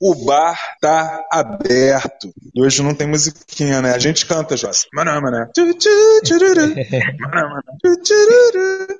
[0.00, 2.32] o bar tá aberto.
[2.54, 3.92] E hoje não tem musiquinha, né?
[3.94, 4.86] A gente canta, Joss.
[4.94, 5.48] Maná, maná.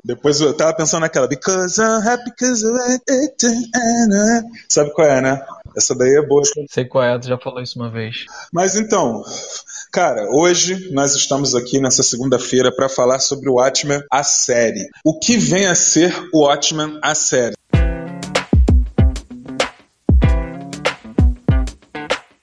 [0.04, 1.26] Depois eu tava pensando naquela.
[1.26, 3.00] Because I'm happy, because I...
[4.68, 5.42] Sabe qual é, né?
[5.76, 6.42] Essa daí é boa.
[6.68, 8.26] Sei qual é, tu já falou isso uma vez.
[8.52, 9.22] Mas então,
[9.92, 14.88] cara, hoje nós estamos aqui nessa segunda-feira para falar sobre o Watchmen, a série.
[15.04, 17.54] O que vem a ser o Watchmen, a série?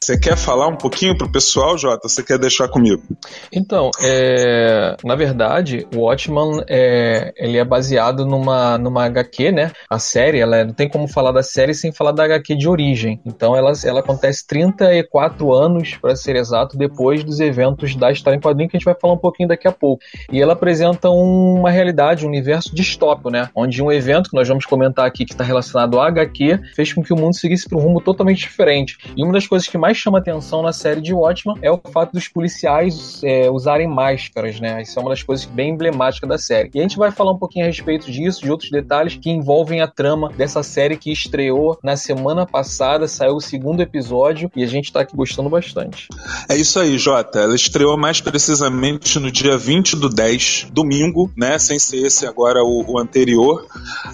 [0.07, 2.07] Você quer falar um pouquinho pro pessoal, Jota?
[2.07, 3.03] Você quer deixar comigo?
[3.51, 9.73] Então, é, na verdade, o Watchman é, ele é baseado numa, numa HQ, né?
[9.89, 12.69] A série, ela é, não tem como falar da série sem falar da HQ de
[12.69, 13.19] origem.
[13.25, 18.39] Então, ela, ela acontece 34 anos, para ser exato, depois dos eventos da história em
[18.39, 20.01] quadrinho, que a gente vai falar um pouquinho daqui a pouco.
[20.31, 23.49] E ela apresenta uma realidade, um universo distópico, né?
[23.53, 27.03] Onde um evento que nós vamos comentar aqui, que está relacionado à HQ, fez com
[27.03, 28.97] que o mundo seguisse para um rumo totalmente diferente.
[29.13, 32.13] E uma das coisas que mais chama atenção na série de Watchmen é o fato
[32.13, 34.81] dos policiais é, usarem máscaras, né?
[34.81, 36.69] Isso é uma das coisas bem emblemáticas da série.
[36.73, 39.81] E a gente vai falar um pouquinho a respeito disso, de outros detalhes que envolvem
[39.81, 44.67] a trama dessa série que estreou na semana passada, saiu o segundo episódio e a
[44.67, 46.07] gente tá aqui gostando bastante.
[46.49, 47.39] É isso aí, Jota.
[47.39, 51.57] Ela estreou mais precisamente no dia 20 do 10, domingo, né?
[51.59, 53.65] Sem ser esse agora o, o anterior,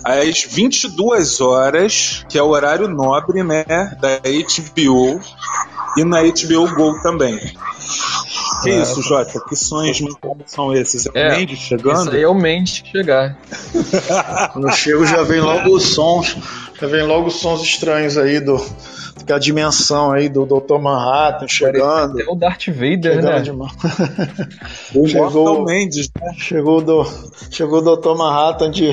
[0.03, 3.63] às 22 horas, que é o horário nobre, né?
[3.99, 5.21] Da HBO
[5.95, 7.39] e na HBO Go também.
[8.61, 9.39] Que é, isso, Jota?
[9.47, 9.99] Que sonhos
[10.45, 11.05] são esses?
[11.07, 12.01] É o é, Mendes chegando?
[12.01, 13.37] Isso aí é o Mendes chegar.
[14.53, 16.37] Quando eu chego já vem logo os sons,
[16.79, 18.57] já vem logo os sons estranhos aí do
[19.31, 20.79] a dimensão aí do Dr.
[20.79, 22.19] Manhattan chegando.
[22.19, 23.43] É o Darth Vader, né?
[24.93, 26.33] o chegou, Mendes, né?
[26.37, 27.05] chegou, do,
[27.49, 28.15] chegou o Dr.
[28.17, 28.91] Manhattan de,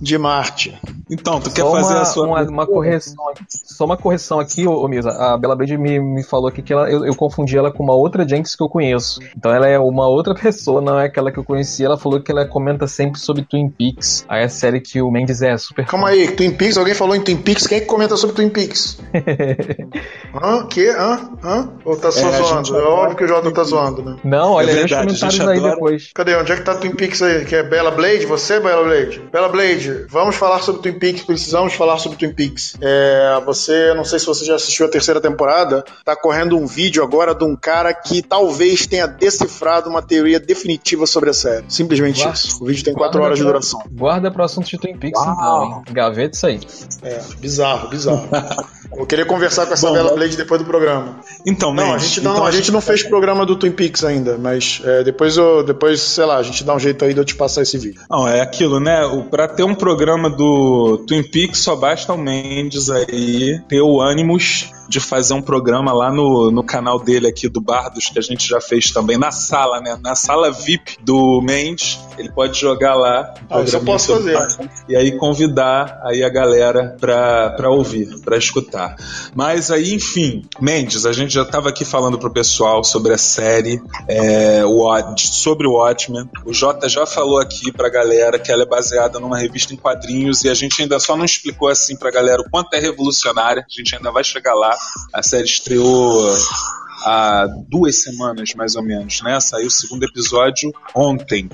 [0.00, 0.78] de Marte.
[1.08, 2.26] Então, tu só quer fazer uma, a sua.
[2.26, 5.10] Uma, uma, correção, só uma correção aqui, ô, Misa.
[5.10, 7.94] A Bela Blade me, me falou aqui que ela, eu, eu, confundi ela com uma
[7.94, 9.20] outra Jenks que eu conheço.
[9.36, 11.84] Então ela é uma outra pessoa, não é aquela que eu conheci.
[11.84, 14.24] Ela falou que ela comenta sempre sobre Twin Peaks.
[14.28, 15.86] Aí é a série que o Mendes é super.
[15.86, 17.66] Calma aí, Twin Peaks, alguém falou em Twin Peaks?
[17.66, 18.98] Quem é que comenta sobre Twin Peaks?
[20.34, 20.66] Hã?
[20.66, 20.88] Que?
[20.90, 21.30] Hã?
[21.42, 21.72] Hã?
[21.84, 22.76] Ou tá só é, zoando?
[22.76, 24.16] É óbvio que o Jota tá zoando, né?
[24.24, 26.10] Não, olha é aí os comentários aí depois.
[26.14, 26.36] Cadê?
[26.36, 27.44] Onde é que tá Twin Peaks aí?
[27.44, 28.26] Que é Bela Blade?
[28.26, 29.22] Você, Bela Blade?
[29.32, 32.76] Bela Blade, vamos falar sobre Twin Peaks, precisamos falar sobre Twin Peaks.
[32.80, 37.02] É, você, não sei se você já assistiu a terceira temporada, tá correndo um vídeo
[37.02, 41.64] agora de um cara que talvez tenha decifrado uma teoria definitiva sobre a série.
[41.68, 42.62] Simplesmente guarda, isso.
[42.62, 43.82] O vídeo tem quatro horas de duração.
[43.92, 46.60] Guarda pro assunto de Twin Peaks, então, Gaveta isso aí.
[47.02, 48.28] É, bizarro, bizarro.
[48.96, 51.20] Vou querer conversar com essa Bom, Bela Blade depois do programa.
[51.44, 54.38] Então, não, a gente não, então a, gente não fez programa do Twin Peaks ainda,
[54.38, 57.24] mas é, depois, eu, depois, sei lá, a gente dá um jeito aí de eu
[57.24, 58.00] te passar esse vídeo.
[58.08, 59.00] Não, é aquilo, né?
[59.30, 64.70] Para ter um programa do Twin Peaks só basta o Mendes aí ter o ânimos
[64.88, 68.46] de fazer um programa lá no, no canal dele aqui do Bardos, que a gente
[68.46, 69.98] já fez também, na sala, né?
[70.02, 71.98] Na sala VIP do Mendes.
[72.18, 73.34] Ele pode jogar lá.
[73.50, 74.70] Ah, isso eu posso fazer.
[74.88, 78.96] E aí convidar aí a galera pra, pra ouvir, pra escutar.
[79.34, 83.80] Mas aí, enfim, Mendes, a gente já estava aqui falando pro pessoal sobre a série,
[84.08, 84.86] é, o,
[85.16, 86.28] sobre o Watchmen.
[86.44, 90.44] O Jota já falou aqui pra galera que ela é baseada numa revista em quadrinhos
[90.44, 93.64] e a gente ainda só não explicou assim pra galera o quanto é revolucionária.
[93.68, 94.75] A gente ainda vai chegar lá.
[95.12, 96.36] A série estreou
[97.04, 99.38] há duas semanas, mais ou menos, né?
[99.40, 101.48] Saiu o segundo episódio ontem.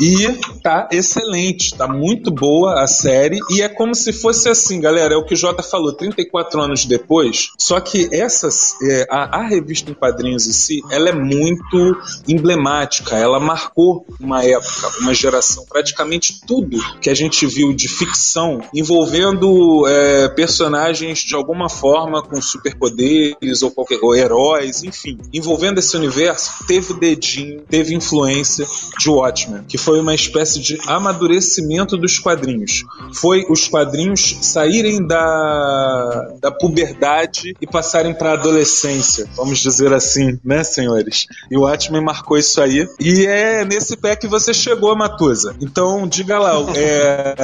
[0.00, 0.28] E
[0.62, 3.38] tá excelente, tá muito boa a série.
[3.50, 6.86] E é como se fosse assim, galera, é o que o Jota falou, 34 anos
[6.86, 7.50] depois.
[7.58, 13.16] Só que essas, é, a, a, revista em quadrinhos em si, ela é muito emblemática.
[13.16, 15.66] Ela marcou uma época, uma geração.
[15.68, 22.40] Praticamente tudo que a gente viu de ficção envolvendo é, personagens de alguma forma com
[22.40, 24.14] superpoderes ou qualquer ou
[24.60, 28.66] heróis enfim, envolvendo esse universo, teve dedinho, teve influência
[28.98, 32.84] de Watchmen, que foi uma espécie de amadurecimento dos quadrinhos.
[33.14, 40.62] Foi os quadrinhos saírem da, da puberdade e passarem para adolescência, vamos dizer assim, né,
[40.62, 41.26] senhores?
[41.50, 42.86] E o Watchmen marcou isso aí.
[43.00, 45.56] E é nesse pé que você chegou, Matusa.
[45.60, 47.34] Então, diga lá, é...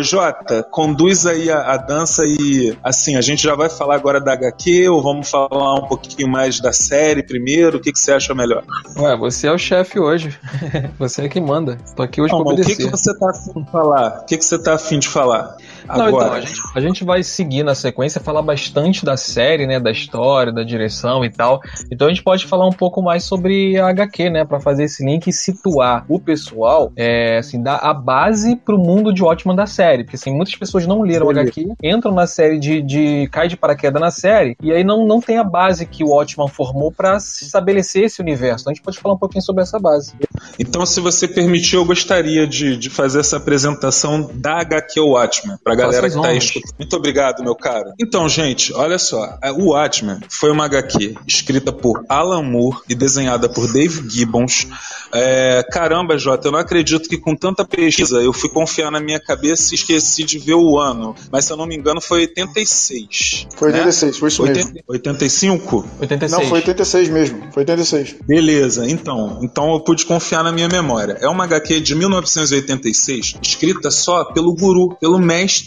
[0.00, 4.32] Jota, conduz aí a, a dança e, assim, a gente já vai falar agora da
[4.32, 7.78] HQ ou vamos falar um pouquinho pouquinho mais da série primeiro?
[7.78, 8.64] O que, que você acha melhor?
[8.96, 10.38] Ué, você é o chefe hoje.
[10.98, 11.78] você é quem manda.
[11.96, 12.72] Tô aqui hoje Não, pra obedecer.
[12.72, 14.20] O que, que você tá afim de falar?
[14.20, 15.56] O que, que você tá afim de falar?
[15.96, 16.26] Não, Agora...
[16.26, 19.90] então, a gente, a gente vai seguir na sequência, falar bastante da série, né, da
[19.90, 21.60] história, da direção e tal.
[21.90, 25.04] Então a gente pode falar um pouco mais sobre a HQ, né, para fazer esse
[25.04, 29.66] link e situar o pessoal, é, assim, dar a base pro mundo de Watchman da
[29.66, 33.48] série, porque assim, muitas pessoas não leram o HQ, entram na série de, de cai
[33.48, 36.92] de paraquedas na série e aí não, não tem a base que o Watchman formou
[36.92, 38.62] para estabelecer esse universo.
[38.62, 40.14] Então a gente pode falar um pouquinho sobre essa base.
[40.58, 45.74] Então, se você permitir, eu gostaria de, de fazer essa apresentação da HQ Watchman, pra
[45.80, 46.74] galera que tá escutando.
[46.78, 47.92] Muito obrigado, meu caro.
[47.98, 49.38] Então, gente, olha só.
[49.56, 54.66] O Watchmen foi uma HQ escrita por Alan Moore e desenhada por Dave Gibbons.
[55.12, 59.20] É, caramba, Jota, eu não acredito que com tanta pesquisa eu fui confiar na minha
[59.20, 61.14] cabeça e esqueci de ver o ano.
[61.30, 63.48] Mas se eu não me engano, foi 86.
[63.56, 64.18] Foi 86, né?
[64.18, 64.82] foi isso 80, mesmo.
[64.88, 65.88] 85?
[66.00, 66.32] 86.
[66.32, 67.42] Não, foi 86 mesmo.
[67.52, 68.16] Foi 86.
[68.26, 69.38] Beleza, então.
[69.42, 71.18] Então eu pude confiar na minha memória.
[71.20, 75.59] É uma HQ de 1986, escrita só pelo guru, pelo mestre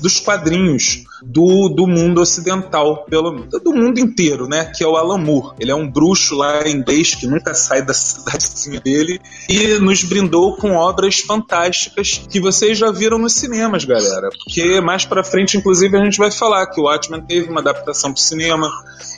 [0.00, 4.66] dos quadrinhos do, do mundo ocidental, pelo, do mundo inteiro, né?
[4.66, 5.56] Que é o Alan Moore.
[5.58, 10.56] Ele é um bruxo lá inglês que nunca sai da cidadezinha dele e nos brindou
[10.56, 14.30] com obras fantásticas que vocês já viram nos cinemas, galera.
[14.30, 18.12] Porque mais pra frente, inclusive, a gente vai falar que o Watchmen teve uma adaptação
[18.12, 18.70] pro cinema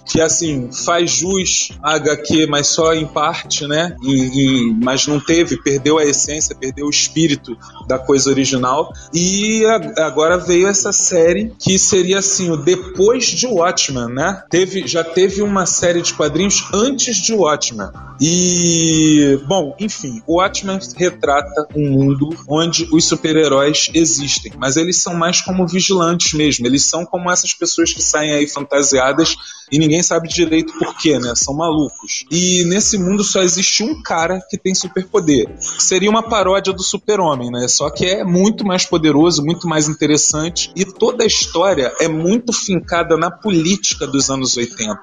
[0.06, 3.96] que assim faz jus a HQ, mas só em parte, né?
[4.02, 7.56] E, e, mas não teve, perdeu a essência, perdeu o espírito
[7.86, 8.92] da coisa original.
[9.12, 14.42] E a, agora veio essa série que seria assim o depois de Watchmen, né?
[14.50, 17.88] Teve, já teve uma série de quadrinhos antes de Watchmen.
[18.20, 25.14] E bom, enfim, o Watchmen retrata um mundo onde os super-heróis existem, mas eles são
[25.14, 26.66] mais como vigilantes mesmo.
[26.66, 29.36] Eles são como essas pessoas que saem aí fantasiadas
[29.70, 31.32] e ninguém sabe direito porquê, né?
[31.36, 32.24] São malucos.
[32.30, 35.48] E nesse mundo só existe um cara que tem superpoder.
[35.58, 37.68] Seria uma paródia do Super-Homem, né?
[37.68, 42.52] Só que é muito mais poderoso, muito mais interessante e toda a história é muito
[42.52, 44.98] fincada na política dos anos 80.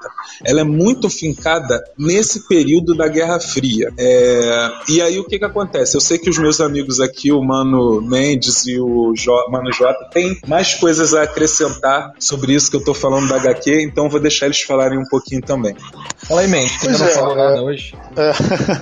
[0.45, 3.91] Ela é muito fincada nesse período da Guerra Fria.
[3.97, 4.69] É...
[4.89, 5.95] E aí o que que acontece?
[5.95, 9.31] Eu sei que os meus amigos aqui, o Mano Mendes e o jo...
[9.49, 13.81] Mano Jota, têm mais coisas a acrescentar sobre isso que eu tô falando da HQ,
[13.81, 15.75] então vou deixar eles eles falarem um pouquinho também.
[16.17, 17.95] Fala aí, você não é, falou nada hoje?
[18.15, 18.31] É,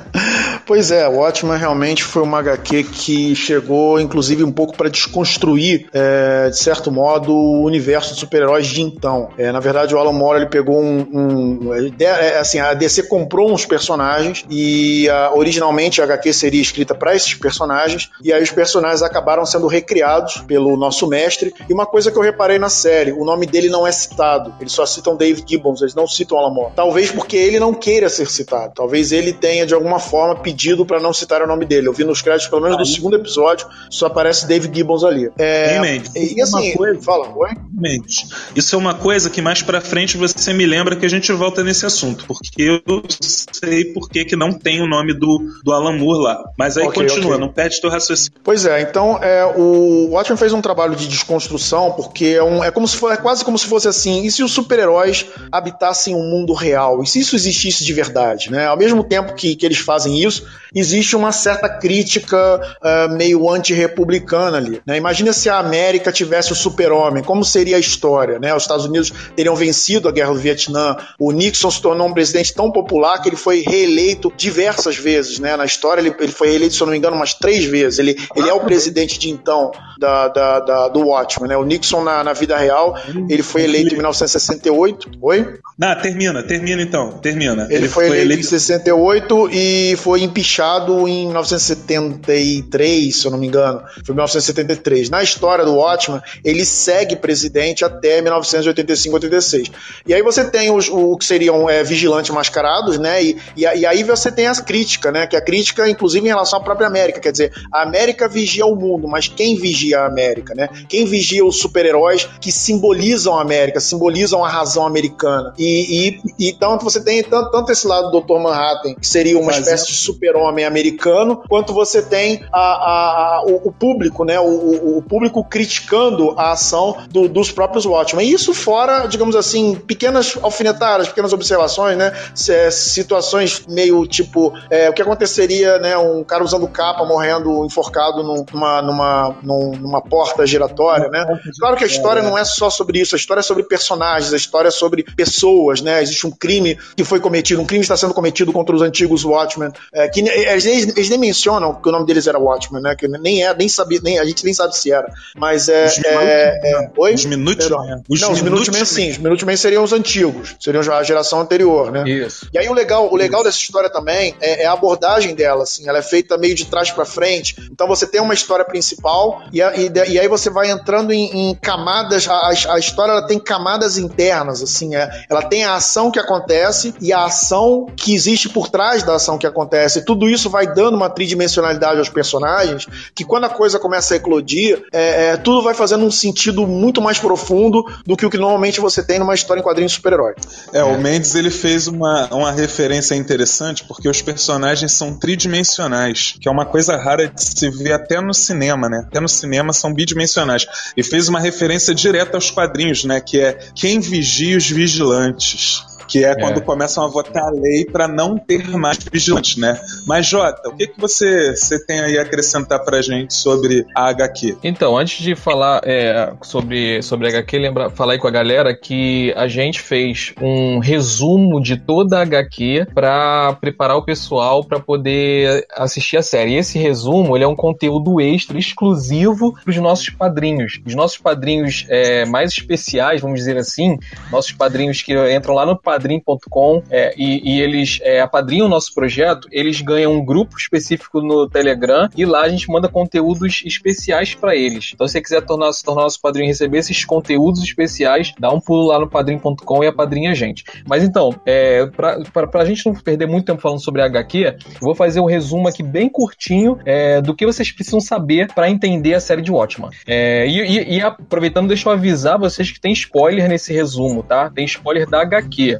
[0.66, 5.88] pois é, o Watchmen realmente foi uma HQ que chegou, inclusive, um pouco para desconstruir,
[5.94, 9.30] é, de certo modo, o universo de super-heróis de então.
[9.38, 11.08] É, na verdade, o Alan Moore ele pegou um.
[11.14, 16.94] um é, assim, a DC comprou uns personagens e a, originalmente a HQ seria escrita
[16.94, 21.54] para esses personagens, e aí os personagens acabaram sendo recriados pelo nosso mestre.
[21.70, 24.74] E uma coisa que eu reparei na série: o nome dele não é citado, eles
[24.74, 26.74] só citam Gibbons Gibbons, eles não citam Alan Moore.
[26.76, 28.74] Talvez porque ele não queira ser citado.
[28.76, 31.88] Talvez ele tenha, de alguma forma, pedido para não citar o nome dele.
[31.88, 32.84] Eu vi nos créditos, pelo menos Aí.
[32.84, 35.30] do segundo episódio, só aparece David Gibbons ali.
[35.38, 37.50] É, Mendes, e assim, coisa, fala, oi?
[37.72, 41.32] Mendes, isso é uma coisa que mais para frente você me lembra que a gente
[41.32, 45.72] volta nesse assunto, porque eu sei por que, que não tem o nome do, do
[45.72, 46.44] Alan Moore lá.
[46.58, 47.46] Mas aí okay, continua, okay.
[47.46, 48.40] não perde teu raciocínio.
[48.44, 52.72] Pois é, então é, o Watchmen fez um trabalho de desconstrução, porque é, um, é
[52.72, 55.75] como se for, é quase como se fosse assim, e se os super-heróis habitassem
[56.16, 58.66] um mundo real, e se isso existisse de verdade, né?
[58.66, 60.46] Ao mesmo tempo que, que eles fazem isso,
[60.76, 64.82] existe uma certa crítica uh, meio anti-republicana ali.
[64.86, 64.98] Né?
[64.98, 68.38] Imagina se a América tivesse o super-homem, como seria a história?
[68.40, 68.54] Né?
[68.54, 72.54] Os Estados Unidos teriam vencido a guerra do Vietnã, o Nixon se tornou um presidente
[72.54, 75.40] tão popular que ele foi reeleito diversas vezes.
[75.40, 75.56] Né?
[75.56, 78.00] Na história, ele, ele foi reeleito, se eu não me engano, umas três vezes.
[78.00, 81.50] Ele, ele é o presidente de então da, da, da do Watchmen.
[81.50, 81.58] Né?
[81.58, 82.98] O Nixon, na, na vida real,
[83.30, 85.12] ele foi eleito em 1968.
[85.22, 85.60] Oi?
[85.78, 87.66] Não, termina, termina então, termina.
[87.66, 93.38] Ele, ele foi, foi, eleito em 68 e foi empichado em 1973, se eu não
[93.38, 93.82] me engano.
[94.06, 95.10] Foi 1973.
[95.10, 99.70] Na história do Watchman, ele segue presidente até 1985-86.
[100.08, 103.22] E aí você tem os, o que seriam é, vigilantes mascarados, né?
[103.22, 105.28] E, e, e, aí você tem as críticas, né?
[105.28, 107.20] Que a crítica, inclusive, em relação à própria América.
[107.20, 110.70] Quer dizer, a América vigia o mundo, mas quem vigia a América, né?
[110.88, 115.54] Quem vigia os super-heróis que simbolizam a América, simbolizam a razão americana.
[115.58, 118.40] E, e, então você tem tanto, tanto esse lado do Dr.
[118.40, 123.70] Manhattan, que seria uma espécie de super-homem americano, quanto você tem a, a, a o,
[123.70, 124.40] o, público, né?
[124.40, 128.28] O, o, público criticando a ação do, dos próprios Watchmen.
[128.28, 132.14] E isso fora, digamos assim, pequenas alfinetadas, pequenas observações, né?
[132.50, 135.98] É, situações meio tipo é, o que aconteceria, né?
[135.98, 141.26] Um cara usando capa morrendo enforcado numa, numa, numa porta giratória, né?
[141.60, 144.38] Claro que a história não é só sobre isso, a história é sobre personagens, a
[144.38, 145.45] história é sobre pessoas,
[145.82, 146.02] né?
[146.02, 149.72] Existe um crime que foi cometido, um crime está sendo cometido contra os antigos Watchmen,
[149.94, 152.96] é, que eles, eles, nem mencionam que o nome deles era Watchmen, né?
[152.96, 155.12] Que nem é, nem sabia, nem, a gente nem sabe se era.
[155.36, 155.86] Mas é.
[155.86, 157.14] Os é, é, oi?
[157.14, 158.04] Os Minutemen.
[158.10, 159.12] Os não, os Minutemen sim.
[159.12, 160.56] Os Minutemen seriam os antigos.
[160.60, 162.04] Seriam a geração anterior, né?
[162.10, 162.48] Isso.
[162.54, 165.88] E aí o legal, o legal dessa história também é, é a abordagem dela, assim.
[165.88, 167.56] Ela é feita meio de trás para frente.
[167.72, 171.50] Então você tem uma história principal e, a, e, e aí você vai entrando em,
[171.50, 172.28] em camadas.
[172.28, 174.96] A, a, história ela tem camadas internas, assim.
[174.96, 179.16] É, ela tem a ação que acontece e a ação que existe por trás da
[179.16, 180.00] ação que acontece.
[180.00, 184.18] E tudo isso vai dando uma tridimensionalidade aos personagens que quando a coisa começa a
[184.18, 188.38] eclodir, é, é, tudo vai fazendo um sentido muito mais profundo do que o que
[188.38, 190.36] normalmente você tem numa história em quadrinhos super-herói.
[190.72, 196.48] É, o Mendes ele fez uma, uma referência interessante porque os personagens são tridimensionais, que
[196.48, 199.04] é uma coisa rara de se ver até no cinema, né?
[199.08, 200.66] Até no cinema são bidimensionais.
[200.96, 203.20] E fez uma referência direta aos quadrinhos, né?
[203.20, 207.52] Que é quem vigia os vigilantes ambulantes que é, é, quando começam a votar a
[207.52, 209.80] lei para não ter mais vigilantes, né?
[210.08, 214.10] Mas, Jota, o que, que você, você tem aí a acrescentar pra gente sobre a
[214.10, 214.58] HQ?
[214.64, 218.76] Então, antes de falar é, sobre, sobre a HQ, lembra, falar aí com a galera
[218.76, 224.80] que a gente fez um resumo de toda a HQ para preparar o pessoal para
[224.80, 226.54] poder assistir a série.
[226.54, 230.80] E esse resumo ele é um conteúdo extra, exclusivo para os nossos padrinhos.
[230.86, 233.98] Os nossos padrinhos é, mais especiais, vamos dizer assim,
[234.32, 238.94] nossos padrinhos que entram lá no padrim.com é, e, e, eles é, apadrinham o nosso
[238.94, 244.36] projeto, eles ganham um grupo específico no Telegram e lá a gente manda conteúdos especiais
[244.36, 244.92] para eles.
[244.94, 248.52] Então, se você quiser tornar, se tornar nosso padrinho e receber esses conteúdos especiais, dá
[248.52, 250.64] um pulo lá no padrim.com e apadrinha a gente.
[250.86, 254.94] Mas então, é, para a gente não perder muito tempo falando sobre a HQ, vou
[254.94, 259.20] fazer um resumo aqui bem curtinho é, do que vocês precisam saber para entender a
[259.20, 259.90] série de Watchmen.
[260.06, 264.50] É, e, e, e, aproveitando, deixa eu avisar vocês que tem spoiler nesse resumo, tá?
[264.50, 265.80] Tem spoiler da HQ.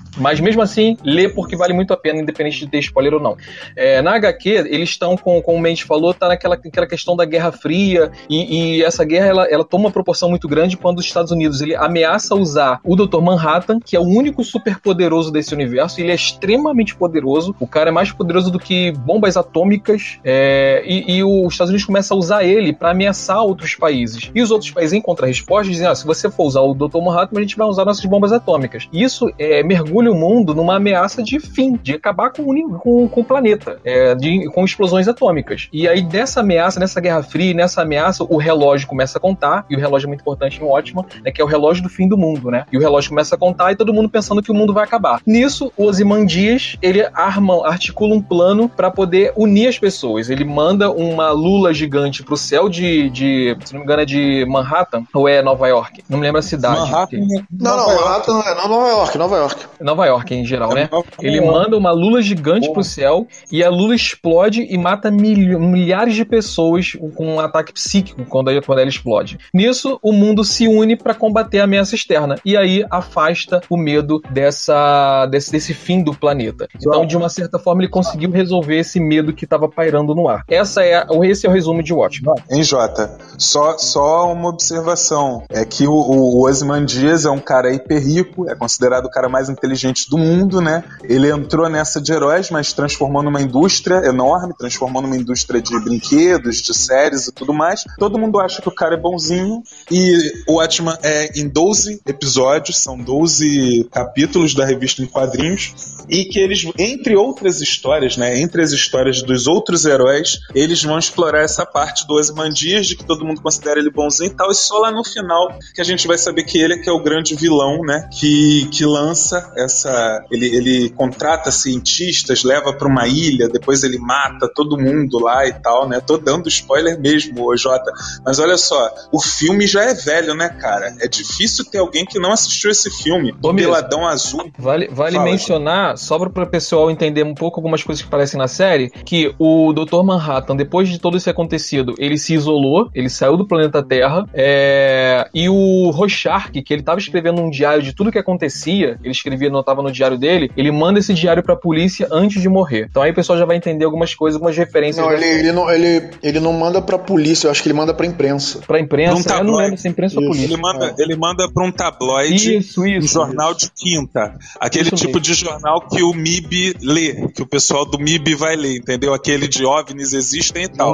[0.17, 3.37] Mas mesmo assim, lê porque vale muito a pena, independente de ter spoiler ou não.
[3.75, 7.25] É, na HQ, eles estão, com, como o Mendes falou, tá naquela, naquela questão da
[7.25, 11.05] Guerra Fria, e, e, essa guerra ela, ela toma uma proporção muito grande quando os
[11.05, 13.21] Estados Unidos ele ameaça usar o Dr.
[13.21, 17.89] Manhattan, que é o único super poderoso desse universo, ele é extremamente poderoso, o cara
[17.89, 22.19] é mais poderoso do que bombas atômicas, é, e, e, os Estados Unidos começam a
[22.19, 24.29] usar ele para ameaçar outros países.
[24.33, 26.97] E os outros países, em contrarresposta, dizem: ah, se você for usar o Dr.
[26.97, 28.87] Manhattan, a gente vai usar nossas bombas atômicas.
[28.91, 33.07] Isso é, mergulha mergulha o mundo numa ameaça de fim, de acabar com o, com,
[33.07, 35.69] com o planeta, é, de, com explosões atômicas.
[35.71, 39.75] E aí, dessa ameaça, nessa Guerra Fria, nessa ameaça, o relógio começa a contar, e
[39.75, 42.17] o relógio é muito importante em Watchman, né, que é o relógio do fim do
[42.17, 42.65] mundo, né?
[42.71, 45.21] E o relógio começa a contar e todo mundo pensando que o mundo vai acabar.
[45.25, 50.29] Nisso, o Ozymandias, ele arma, articula um plano para poder unir as pessoas.
[50.29, 54.45] Ele manda uma lula gigante pro céu de, de, se não me engano, é de
[54.47, 56.03] Manhattan, ou é Nova York?
[56.09, 56.79] Não me lembro a cidade.
[56.79, 57.17] Manhattan,
[57.51, 59.65] não, não, Manhattan não é Nova York, Nova York.
[59.79, 60.89] Nova York em geral, né?
[61.21, 66.15] Ele manda uma lula gigante pro céu e a lula explode e mata mil, milhares
[66.15, 69.37] de pessoas com um ataque psíquico quando ela, quando ela explode.
[69.53, 74.21] Nisso, o mundo se une para combater a ameaça externa e aí afasta o medo
[74.29, 76.67] dessa, desse, desse fim do planeta.
[76.75, 80.43] Então, de uma certa forma, ele conseguiu resolver esse medo que estava pairando no ar.
[80.47, 82.35] Essa é, esse é o resumo de Watchmen.
[82.49, 85.43] Em Jota, só, só uma observação.
[85.49, 89.29] É que o, o Osman Dias é um cara hiper rico, é considerado o cara
[89.29, 90.83] mais inteligente do mundo, né?
[91.03, 96.61] Ele entrou nessa de heróis, mas transformou numa indústria enorme, transformou numa indústria de brinquedos,
[96.61, 97.83] de séries e tudo mais.
[97.97, 102.77] Todo mundo acha que o cara é bonzinho e o Watchman é em 12 episódios,
[102.77, 105.73] são 12 capítulos da revista em quadrinhos
[106.09, 110.97] e que eles, entre outras histórias, né, entre as histórias dos outros heróis, eles vão
[110.97, 114.55] explorar essa parte do Ozymandias, de que todo mundo considera ele bonzinho e tal, e
[114.55, 117.01] só lá no final que a gente vai saber que ele é que é o
[117.01, 123.47] grande vilão, né, que, que lança essa ele, ele contrata cientistas, leva para uma ilha,
[123.47, 125.99] depois ele mata todo mundo lá e tal, né?
[125.99, 127.91] Tô dando spoiler mesmo, ô Jota.
[128.25, 130.95] Mas olha só, o filme já é velho, né, cara?
[130.99, 133.35] É difícil ter alguém que não assistiu esse filme.
[133.41, 134.51] O Peladão Azul.
[134.57, 138.37] Vale, vale Fala, mencionar, só para o pessoal entender um pouco algumas coisas que aparecem
[138.37, 140.03] na série, que o Dr.
[140.03, 145.27] Manhattan, depois de todo isso acontecido, ele se isolou, ele saiu do planeta Terra, é...
[145.33, 149.49] e o Rorschach, que ele estava escrevendo um diário de tudo que acontecia, ele escrevia,
[149.49, 152.87] notava no diário dele, ele manda esse diário pra polícia antes de morrer.
[152.89, 155.05] Então aí o pessoal já vai entender algumas coisas, algumas referências.
[155.05, 157.93] Não, ele, ele, não, ele, ele não manda pra polícia, eu acho que ele manda
[157.93, 158.59] pra imprensa.
[158.65, 159.35] Pra imprensa?
[159.35, 160.45] Um eu não lembro se é imprensa ou polícia.
[160.45, 161.01] Ele manda, é.
[161.01, 163.59] ele manda pra um tabloide, isso, isso, um jornal isso.
[163.59, 164.37] de quinta.
[164.59, 165.21] Aquele isso tipo mesmo.
[165.21, 169.13] de jornal que o MIB lê, que o pessoal do MIB vai ler, entendeu?
[169.13, 170.93] Aquele de OVNIs existem e tal.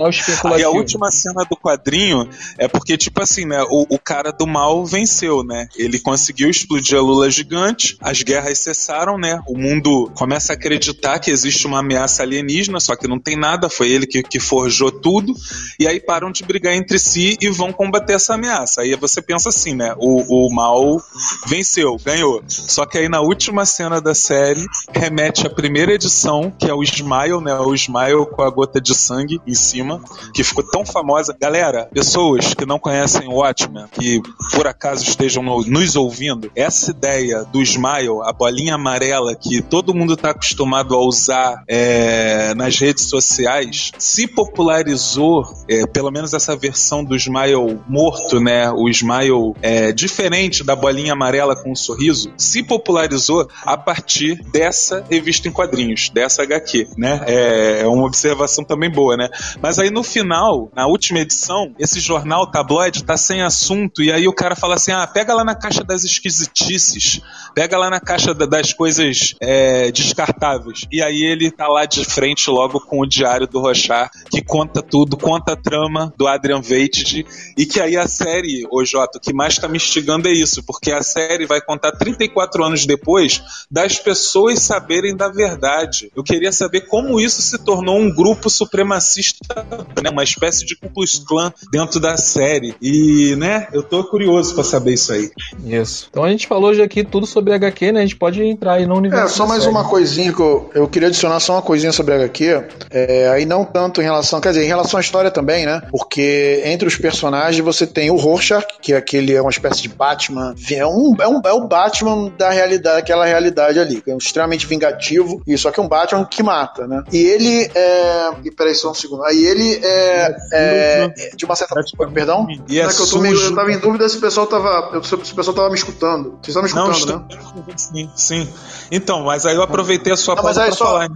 [0.53, 2.27] Aí a última cena do quadrinho
[2.58, 5.67] é porque, tipo assim, né, o, o cara do mal venceu, né?
[5.75, 9.39] Ele conseguiu explodir a lula gigante, as guerras cessaram, né?
[9.48, 13.70] O mundo começa a acreditar que existe uma ameaça alienígena, só que não tem nada,
[13.70, 15.34] foi ele que, que forjou tudo,
[15.79, 18.82] e aí param de brigar entre si e vão combater essa ameaça.
[18.82, 19.94] Aí você pensa assim, né?
[19.98, 21.01] O, o mal
[21.46, 22.44] venceu, ganhou.
[22.48, 26.84] Só que aí na última cena da série, remete à primeira edição, que é o
[26.84, 27.53] Smile, né?
[27.55, 30.01] O Smile com a gota de sangue em cima,
[30.34, 31.36] que ficou tão famosa.
[31.39, 34.22] Galera, pessoas que não conhecem o Watchmen, que
[34.53, 39.93] por acaso estejam no, nos ouvindo, essa ideia do Smile, a bolinha amarela que todo
[39.93, 46.55] mundo está acostumado a usar é, nas redes sociais, se popularizou, é, pelo menos essa
[46.55, 48.72] versão do Smile morto, né?
[48.72, 54.66] O Smile é, diferente da bolinha amarela com um sorriso, se popularizou a partir dessa
[55.09, 57.21] revista em quadrinhos, dessa HQ, né?
[57.25, 59.29] É, é uma observação também boa, né?
[59.62, 64.27] Mas aí no final, na última edição, esse jornal tabloide tá sem assunto e aí
[64.27, 67.21] o cara fala assim: ah, pega lá na caixa das esquisitices,
[67.53, 70.86] pega lá na caixa da, das coisas é, descartáveis.
[70.91, 74.81] E aí ele tá lá de frente logo com o diário do Rochar, que conta
[74.81, 77.25] tudo, conta a trama do Adrian Veidt
[77.57, 80.63] e que aí a série, ô Jota, o que mais tá me instigando é isso,
[80.63, 86.11] porque a série vai contar 34 anos depois das pessoas saberem da verdade.
[86.15, 89.65] Eu queria saber como isso se tornou um grupo supremacista,
[90.01, 92.75] né, uma espécie de Ku Klux Klan dentro da série.
[92.81, 95.31] E, né, eu tô curioso para saber isso aí.
[95.65, 96.07] Isso.
[96.09, 97.99] Então a gente falou hoje aqui tudo sobre HQ, né?
[97.99, 99.33] A gente pode entrar aí no universo.
[99.33, 99.75] É, só mais série.
[99.75, 102.63] uma coisinha que eu, eu queria adicionar só uma coisinha sobre HQ.
[102.89, 105.81] É, aí não tanto em relação, quer dizer, em relação à história também, né?
[105.91, 109.89] Porque entre os personagens você tem o Rorschach, que é aquele é uma espécie de
[109.89, 114.17] Batman, é um, é um é o Batman da realidade, aquela realidade ali, é um
[114.17, 117.03] extremamente vingativo, e só que é um Batman que mata, né?
[117.11, 119.23] E ele é, e peraí só um segundo.
[119.23, 121.75] Aí ele é, é, é de uma certa
[122.13, 122.47] perdão?
[122.67, 125.01] E é, é que eu, tô meio, eu tava em dúvida se o pessoal tava,
[125.03, 126.37] se o pessoal tava me escutando.
[126.41, 127.73] Vocês estavam me escutando, Não, né?
[127.75, 128.49] Sim, sim.
[128.91, 130.85] Então, mas aí eu aproveitei a sua Não, pausa pra só...
[130.85, 131.09] falar.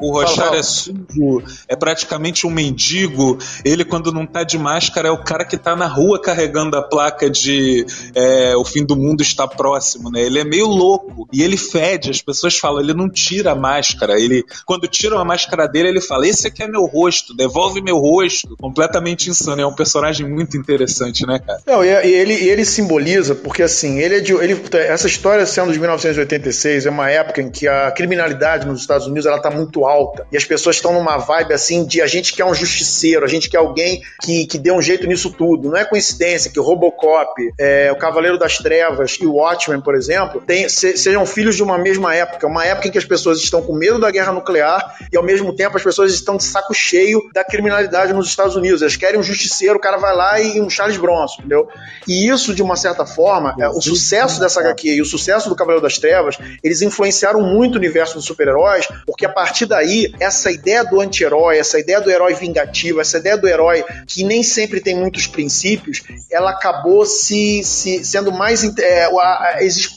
[0.00, 3.38] O Rochar é sujo, é praticamente um mendigo.
[3.64, 6.82] Ele, quando não tá de máscara, é o cara que tá na rua carregando a
[6.82, 10.20] placa de é, o fim do mundo está próximo, né?
[10.20, 12.10] Ele é meio louco e ele fede.
[12.10, 14.20] As pessoas falam, ele não tira a máscara.
[14.20, 17.98] Ele, quando tiram a máscara dele, ele fala: Esse aqui é meu rosto, devolve meu
[17.98, 18.56] rosto.
[18.58, 19.62] Completamente insano.
[19.62, 21.60] É um personagem muito interessante, né, cara?
[21.66, 24.32] Não, e ele, ele simboliza, porque assim, ele é de.
[24.32, 29.06] Ele, essa história sendo de 1986 é uma época em que a criminalidade nos Estados
[29.06, 32.34] Unidos ela tá muito alta e as pessoas estão numa vibe assim de a gente
[32.34, 35.70] quer um justiceiro, a gente quer alguém que, que dê um jeito nisso tudo.
[35.70, 39.94] Não é coincidência que o Robocop, é, o Cavaleiro das Trevas e o Watchmen, por
[39.94, 43.38] exemplo, tem, se, sejam filhos de uma mesma época, uma época em que as pessoas
[43.38, 46.74] estão com medo da guerra nuclear e ao mesmo tempo as pessoas estão de saco
[46.74, 48.82] cheio da criminalidade nos Estados Unidos.
[48.82, 51.68] Elas querem um justiceiro, o cara vai lá e um Charles Bronson, entendeu?
[52.06, 55.56] E isso, de uma certa forma, é, o sucesso dessa HQ e o sucesso do
[55.56, 60.50] Cavaleiro das Trevas, eles influenciaram muito o universo dos super-heróis, porque a partir daí, essa
[60.50, 64.80] ideia do anti-herói, essa ideia do herói vingativo, essa ideia do herói que nem sempre
[64.80, 68.64] tem muitos princípios, ela acabou se, se sendo mais.
[68.78, 69.08] É,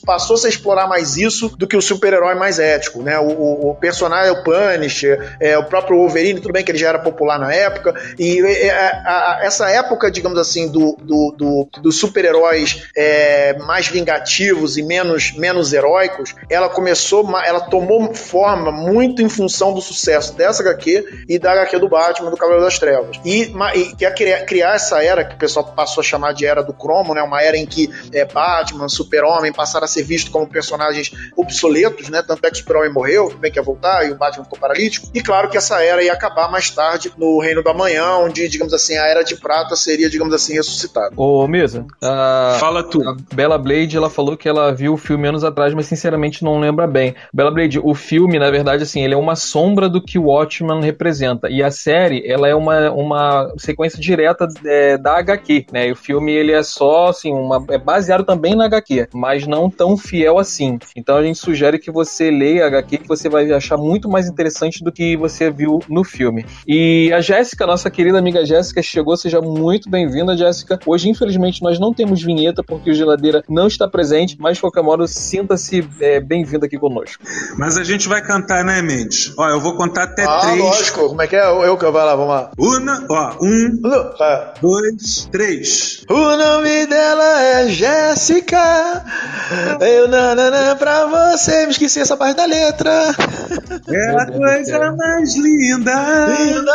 [0.05, 1.81] passou -se a explorar mais isso do que o
[2.17, 3.17] super-herói mais ético, né?
[3.19, 6.89] O, o, o personagem, o Punisher, é, o próprio Wolverine, tudo bem que ele já
[6.89, 11.69] era popular na época, e é, a, a, essa época, digamos assim, do, do, do,
[11.81, 19.21] do super-heróis é, mais vingativos e menos, menos heróicos, ela começou, ela tomou forma muito
[19.21, 23.19] em função do sucesso dessa HQ e da HQ do Batman, do Cavaleiro das Trevas.
[23.23, 26.63] E, e quer criar, criar essa era que o pessoal passou a chamar de era
[26.63, 27.21] do cromo, né?
[27.21, 32.21] Uma era em que é, Batman, Super-Homem passaram a ser vistos como personagens obsoletos, né?
[32.21, 35.07] Tanto é que o Super-Homem morreu, bem que ia voltar, e o Batman ficou paralítico.
[35.13, 38.73] E claro que essa era ia acabar mais tarde no Reino do Amanhã, onde, digamos
[38.73, 41.13] assim, a Era de Prata seria, digamos assim, ressuscitada.
[41.15, 42.57] Ô, Mesa, a...
[42.59, 43.01] fala tu.
[43.07, 46.59] A Bella Blade, ela falou que ela viu o filme anos atrás, mas sinceramente não
[46.59, 47.15] lembra bem.
[47.33, 50.81] Bella Blade, o filme, na verdade, assim, ele é uma sombra do que o Watchman
[50.81, 51.49] representa.
[51.49, 55.87] E a série, ela é uma, uma sequência direta é, da HQ, né?
[55.87, 59.69] E o filme, ele é só, assim, uma, é baseado também na HQ, mas não
[59.69, 60.77] tão fiel assim.
[60.95, 64.27] Então a gente sugere que você leia a HQ, que você vai achar muito mais
[64.27, 66.45] interessante do que você viu no filme.
[66.67, 70.79] E a Jéssica, nossa querida amiga Jéssica, chegou, seja muito bem-vinda, Jéssica.
[70.85, 74.83] Hoje, infelizmente, nós não temos vinheta porque o Geladeira não está presente, mas de qualquer
[74.83, 77.23] modo, sinta-se é, bem-vindo aqui conosco.
[77.57, 79.33] Mas a gente vai cantar, né, Mendes?
[79.35, 80.59] Ó, eu vou contar até ah, três.
[80.59, 81.09] lógico.
[81.09, 81.47] Como é que é?
[81.47, 82.51] Eu que vai lá, vamos lá.
[82.59, 83.81] Una, ó, um,
[84.21, 84.53] é.
[84.61, 86.05] dois, três.
[86.09, 89.03] O nome dela é Jéssica.
[89.79, 91.65] Eu nananã pra você.
[91.65, 92.91] Me esqueci essa parte da letra.
[93.87, 96.27] É a coisa mais linda.
[96.27, 96.73] Linda.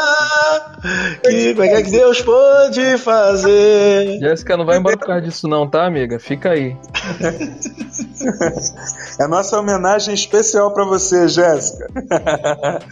[1.23, 4.19] Que, como é que Deus pôde fazer?
[4.19, 6.19] Jéssica, não vai embora por causa disso, não, tá, amiga?
[6.19, 6.77] Fica aí.
[9.21, 11.89] é nossa homenagem especial para você, Jéssica.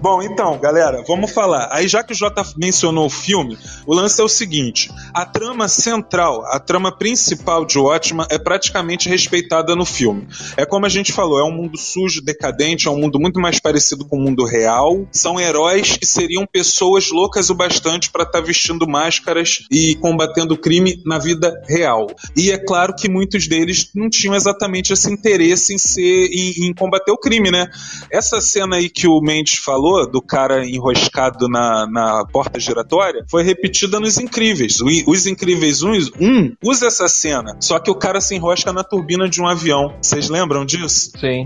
[0.00, 1.68] Bom, então, galera, vamos falar.
[1.72, 5.68] Aí, já que o Jota mencionou o filme, o lance é o seguinte: a trama
[5.68, 10.26] central, a trama principal de Watchman é praticamente respeitada no filme.
[10.56, 13.58] É como a gente falou, é um mundo sujo, decadente, é um mundo muito mais
[13.58, 15.06] parecido com o mundo real.
[15.12, 20.56] São heróis que seriam pessoas loucas o bastante para estar tá vestindo máscaras e combatendo
[20.56, 22.06] crime na vida real.
[22.36, 24.57] E é claro que muitos deles não tinham exatamente
[24.92, 27.68] esse interesse em ser em, em combater o crime, né?
[28.10, 33.42] Essa cena aí que o Mendes falou, do cara enroscado na, na porta giratória, foi
[33.42, 34.78] repetida nos Incríveis.
[35.06, 39.28] Os Incríveis 1, um, usa essa cena, só que o cara se enrosca na turbina
[39.28, 39.94] de um avião.
[40.00, 41.12] Vocês lembram disso?
[41.18, 41.44] Sim.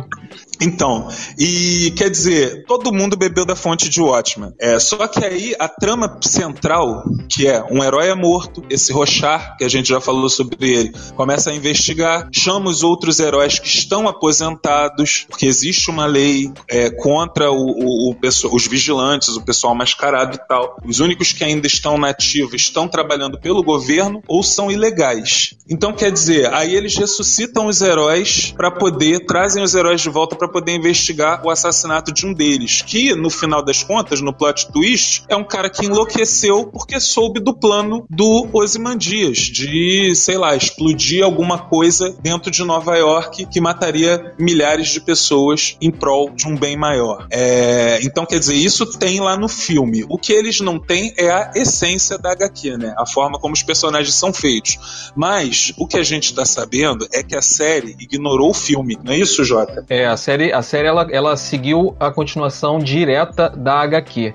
[0.60, 4.52] Então, e quer dizer, todo mundo bebeu da fonte de Watchmen.
[4.60, 9.56] É, só que aí a trama central, que é um herói é morto, esse Rochar,
[9.56, 13.66] que a gente já falou sobre ele, começa a investigar, chama os outros heróis que
[13.66, 18.16] estão aposentados, porque existe uma lei é, contra o, o, o
[18.52, 20.76] os vigilantes, o pessoal mascarado e tal.
[20.84, 25.54] Os únicos que ainda estão nativos estão trabalhando pelo governo ou são ilegais.
[25.68, 30.36] Então, quer dizer, aí eles ressuscitam os heróis para poder, trazem os heróis de volta
[30.36, 34.70] para poder investigar o assassinato de um deles, que no final das contas, no plot
[34.70, 40.54] twist, é um cara que enlouqueceu porque soube do plano do Ozymandias de, sei lá,
[40.54, 46.46] explodir alguma coisa dentro de Nova York que mataria milhares de pessoas em prol de
[46.46, 47.26] um bem maior.
[47.30, 50.04] É, então, quer dizer, isso tem lá no filme.
[50.08, 52.94] O que eles não têm é a essência da HQ, né?
[52.98, 55.12] A forma como os personagens são feitos.
[55.14, 59.12] Mas o que a gente está sabendo é que a série ignorou o filme, não
[59.12, 59.84] é isso, Jota?
[59.88, 64.34] É, a série, a série ela, ela seguiu a continuação direta da HQ.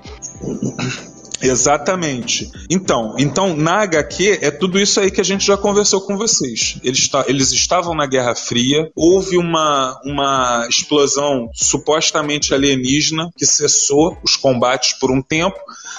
[1.40, 2.50] Exatamente.
[2.70, 6.78] Então, então na HQ é tudo isso aí que a gente já conversou com vocês.
[6.82, 14.36] Eles, eles estavam na Guerra Fria, houve uma, uma explosão supostamente alienígena que cessou os
[14.36, 15.58] combates por um tempo,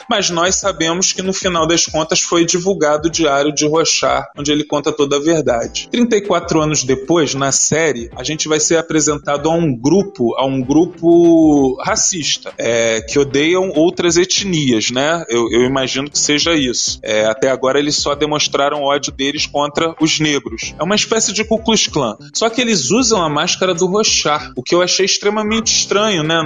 [0.09, 4.51] mas nós sabemos que no final das contas foi divulgado o Diário de Rochard, onde
[4.51, 5.87] ele conta toda a verdade.
[5.91, 10.61] 34 anos depois, na série, a gente vai ser apresentado a um grupo, a um
[10.61, 15.23] grupo racista, é, que odeiam outras etnias, né?
[15.29, 16.99] Eu, eu imagino que seja isso.
[17.03, 20.73] É, até agora eles só demonstraram ódio deles contra os negros.
[20.77, 22.17] É uma espécie de Ku Klux Klan.
[22.33, 26.41] Só que eles usam a máscara do Rochar, o que eu achei extremamente estranho, né?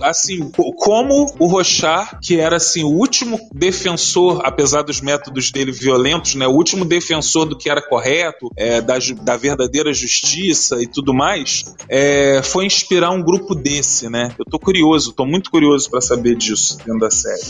[0.00, 6.34] Assim, como o Rochar, que era assim o último defensor, apesar dos métodos dele violentos,
[6.34, 6.46] né?
[6.46, 11.64] O último defensor do que era correto, é, da, da verdadeira justiça e tudo mais,
[11.88, 14.34] é, foi inspirar um grupo desse, né?
[14.38, 17.42] Eu tô curioso, tô muito curioso para saber disso dentro da série.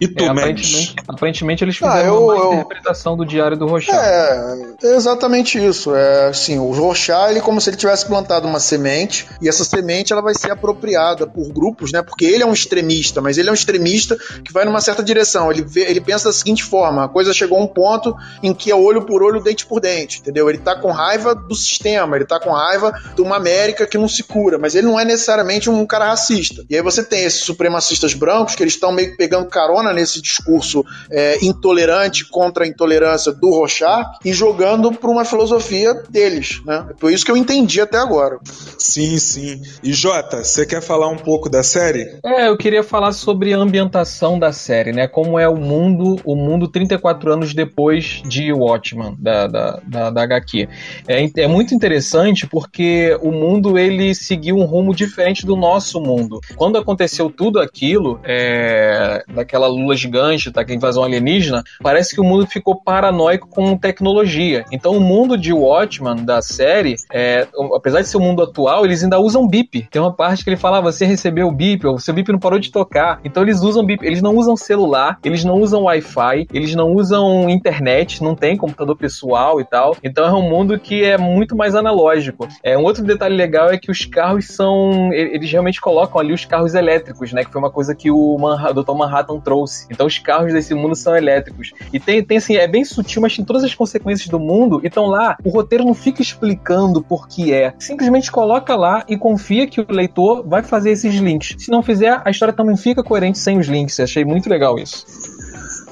[0.00, 2.52] E é, aparentemente, aparentemente, eles fizeram ah, eu, uma eu...
[2.54, 3.98] interpretação do Diário do Rochard.
[4.00, 5.94] É, é exatamente isso.
[5.94, 9.64] É assim, o Rochard, ele é como se ele tivesse plantado uma semente e essa
[9.64, 12.02] semente ela vai ser apropriada por grupos, né?
[12.02, 15.50] Porque ele é um extremista, mas ele é um extremista que vai numa certa direção.
[15.50, 18.70] Ele, vê, ele pensa da seguinte forma: a coisa chegou a um ponto em que
[18.70, 20.48] é olho por olho, dente por dente, entendeu?
[20.48, 24.08] Ele tá com raiva do sistema, ele tá com raiva de uma América que não
[24.08, 26.64] se cura, mas ele não é necessariamente um cara racista.
[26.68, 30.01] E aí você tem esses supremacistas brancos que eles estão meio que pegando carona nesse
[30.06, 36.86] discurso é, intolerante contra a intolerância do Rochard e jogando para uma filosofia deles, né?
[36.90, 38.38] É por isso que eu entendi até agora.
[38.78, 39.62] Sim, sim.
[39.82, 42.18] E Jota, você quer falar um pouco da série?
[42.24, 45.06] É, eu queria falar sobre a ambientação da série né?
[45.06, 50.22] Como é o mundo, o mundo 34 anos depois de Watchmen, da, da, da, da
[50.22, 50.68] HQ.
[51.06, 56.40] É, é muito interessante porque o mundo ele seguiu um rumo diferente do nosso mundo.
[56.56, 62.76] Quando aconteceu tudo aquilo, é, daquela gigante, daquela invasão alienígena, parece que o mundo ficou
[62.76, 64.64] paranoico com tecnologia.
[64.70, 69.02] Então o mundo de Watchmen, da série, é, apesar de ser o mundo atual, eles
[69.02, 69.88] ainda usam bip.
[69.90, 72.38] Tem uma parte que ele fala, ah, você recebeu o bip, ou seu bip não
[72.38, 73.20] parou de tocar.
[73.24, 77.48] Então eles usam bip, eles não usam celular, eles não usam Wi-Fi, eles não usam
[77.48, 79.96] internet, não tem computador pessoal e tal.
[80.02, 82.48] Então é um mundo que é muito mais analógico.
[82.62, 85.12] É, um outro detalhe legal é que os carros são.
[85.12, 87.44] Eles realmente colocam ali os carros elétricos, né?
[87.44, 88.92] Que foi uma coisa que o, Manha, Dr.
[88.92, 89.81] Manhattan trouxe.
[89.90, 91.72] Então os carros desse mundo são elétricos.
[91.92, 94.80] E tem, tem assim, é bem sutil, mas tem todas as consequências do mundo.
[94.84, 97.74] Então lá, o roteiro não fica explicando por que é.
[97.78, 101.56] Simplesmente coloca lá e confia que o leitor vai fazer esses links.
[101.58, 103.98] Se não fizer, a história também fica coerente sem os links.
[103.98, 105.06] Eu achei muito legal isso.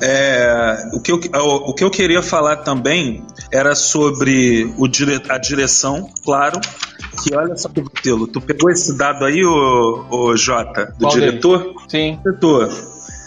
[0.03, 3.23] É, o, que eu, o, o que eu queria falar também
[3.53, 6.61] era sobre o dire, a direção, claro.
[7.23, 7.83] Que olha só que.
[7.83, 11.59] Tu pegou esse dado aí, o, o Jota, do Qual diretor?
[11.59, 11.75] Dele?
[11.89, 12.21] Sim.
[12.25, 12.71] Diretor.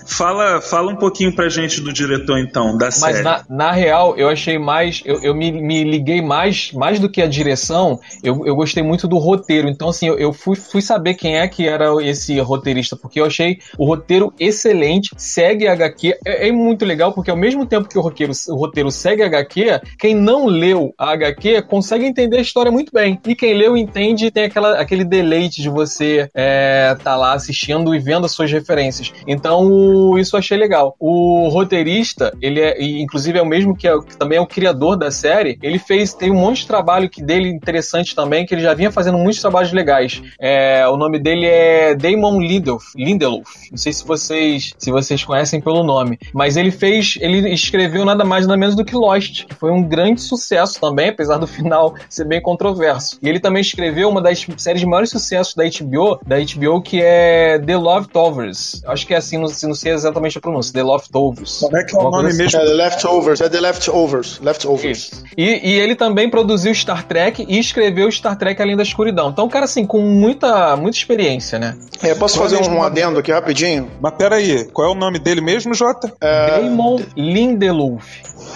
[0.05, 3.21] Fala, fala um pouquinho pra gente do diretor, então, da Mas série.
[3.23, 5.01] na, na real, eu achei mais.
[5.05, 9.07] Eu, eu me, me liguei mais, mais do que a direção, eu, eu gostei muito
[9.07, 9.67] do roteiro.
[9.69, 13.25] Então, assim, eu, eu fui, fui saber quem é que era esse roteirista, porque eu
[13.25, 16.15] achei o roteiro excelente, segue a HQ.
[16.25, 19.27] É, é muito legal, porque ao mesmo tempo que o roteiro, o roteiro segue a
[19.27, 23.19] HQ, quem não leu a HQ consegue entender a história muito bem.
[23.25, 27.99] E quem leu entende tem aquela, aquele deleite de você é, tá lá assistindo e
[27.99, 29.11] vendo as suas referências.
[29.27, 30.95] Então, o- isso eu achei legal.
[30.99, 34.97] O roteirista, ele é, inclusive é o mesmo que, é, que também é o criador
[34.97, 38.61] da série, ele fez, tem um monte de trabalho que dele interessante também, que ele
[38.61, 40.21] já vinha fazendo muitos trabalhos legais.
[40.39, 43.49] É, o nome dele é Damon Lindelof, Lindelof.
[43.71, 48.23] Não sei se vocês, se vocês conhecem pelo nome, mas ele fez, ele escreveu nada
[48.23, 51.95] mais nada menos do que Lost, que foi um grande sucesso também, apesar do final
[52.09, 53.17] ser bem controverso.
[53.21, 57.01] E ele também escreveu uma das séries de maiores sucessos da HBO, da HBO que
[57.01, 58.81] é The Leftovers.
[58.85, 61.59] Acho que é assim, não, não sei exatamente a pronúncia, The Leftovers.
[61.59, 62.59] Como é que é o nome coisa mesmo?
[62.59, 64.39] É The Leftovers, é The Leftovers.
[64.39, 64.97] Leftovers.
[64.97, 65.23] Isso.
[65.37, 69.29] E, e ele também produziu Star Trek e escreveu Star Trek Além da Escuridão.
[69.29, 71.75] Então, um cara, assim, com muita, muita experiência, né?
[72.01, 73.89] É, posso Qual é fazer um o adendo aqui rapidinho?
[74.01, 76.13] Mas peraí, qual é o nome dele mesmo, Jota?
[76.19, 78.05] Damon Lindelof.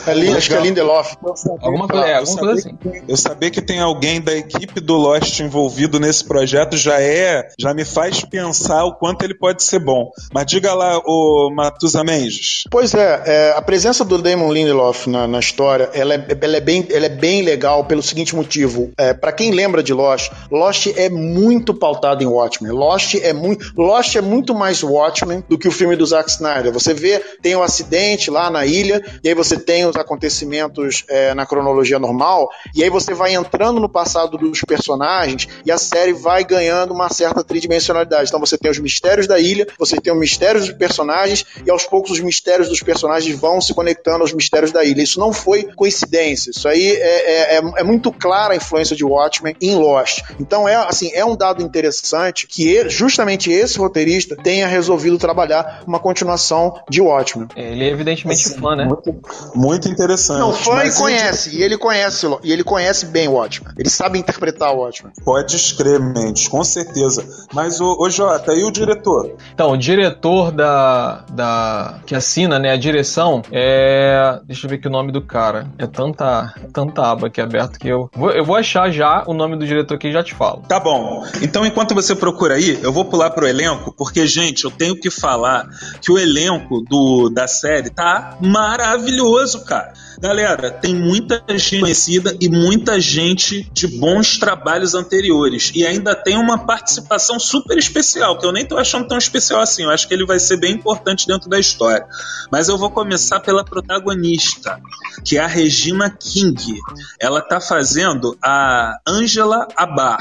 [0.08, 1.16] É, Lin- acho que é Lindelof.
[1.62, 3.04] Alguma coisa, é, Eu alguma coisa sabia assim.
[3.06, 7.48] que- Eu saber que tem alguém da equipe do Lost envolvido nesse projeto já é,
[7.60, 10.10] já me faz pensar o quanto ele pode ser bom.
[10.34, 12.64] Mas diga lá, o Matusa Mendes.
[12.72, 16.62] Pois é, é, a presença do Damon Lindelof na, na história, ela é, ela, é
[16.62, 18.92] bem, ela é bem legal pelo seguinte motivo.
[18.98, 22.72] É, para quem lembra de Lost, Lost é muito pautado em Watchmen.
[22.72, 26.72] Lost é muito, Lost é muito mais Watchmen do que o filme do Zack Snyder.
[26.72, 31.04] Você vê, tem o um acidente lá na ilha, e aí você tem os acontecimentos
[31.10, 35.78] é, na cronologia normal, e aí você vai entrando no passado dos personagens e a
[35.78, 38.30] série vai ganhando uma certa tridimensionalidade.
[38.30, 41.86] Então você tem os mistérios da ilha, você tem os mistérios dos personagens, e aos
[41.86, 45.02] poucos os mistérios dos personagens vão se conectando aos mistérios da ilha.
[45.02, 49.04] Isso não foi coincidência, isso aí é, é, é, é muito clara a influência de
[49.04, 50.22] Watchmen em Lost.
[50.40, 55.84] Então é assim, é um dado interessante que ele- justamente esse roteirista tenha resolvido trabalhar
[55.86, 57.48] uma continuação de Watchmen.
[57.56, 58.86] Ele é evidentemente fã, né?
[58.86, 59.16] Muito,
[59.56, 60.40] muito interessante.
[60.40, 63.74] Não, fã e conhece, e ele conhece, Lo- e ele conhece bem o Watchmen.
[63.78, 65.14] Ele sabe interpretar o Watchmen.
[65.24, 67.26] Pode escrever, Mendes, com certeza.
[67.54, 69.32] Mas, ô, ô Jota, e o diretor?
[69.54, 72.00] Então, o diretor da, da.
[72.06, 74.40] que assina, né, a direção é.
[74.46, 75.68] Deixa eu ver aqui o nome do cara.
[75.78, 78.10] É tanta, tanta aba aqui aberto que eu.
[78.16, 80.62] Vou, eu vou achar já o nome do diretor aqui e já te falo.
[80.68, 81.26] Tá bom.
[81.42, 85.10] Então, enquanto você procura aí, eu vou pular pro elenco, porque, gente, eu tenho que
[85.10, 85.68] falar
[86.02, 89.94] que o elenco do, da série tá maravilhoso, cara.
[90.20, 95.72] Galera, tem muita gente conhecida e muita gente de bons trabalhos anteriores.
[95.76, 99.84] E ainda tem uma participação super especial, que eu nem tô achando tão especial assim.
[99.84, 102.06] Eu acho que ele vai ser bem importante dentro da história.
[102.52, 104.80] Mas eu vou começar pela protagonista,
[105.24, 106.80] que é a Regina King.
[107.20, 110.18] Ela tá fazendo a Angela Abar,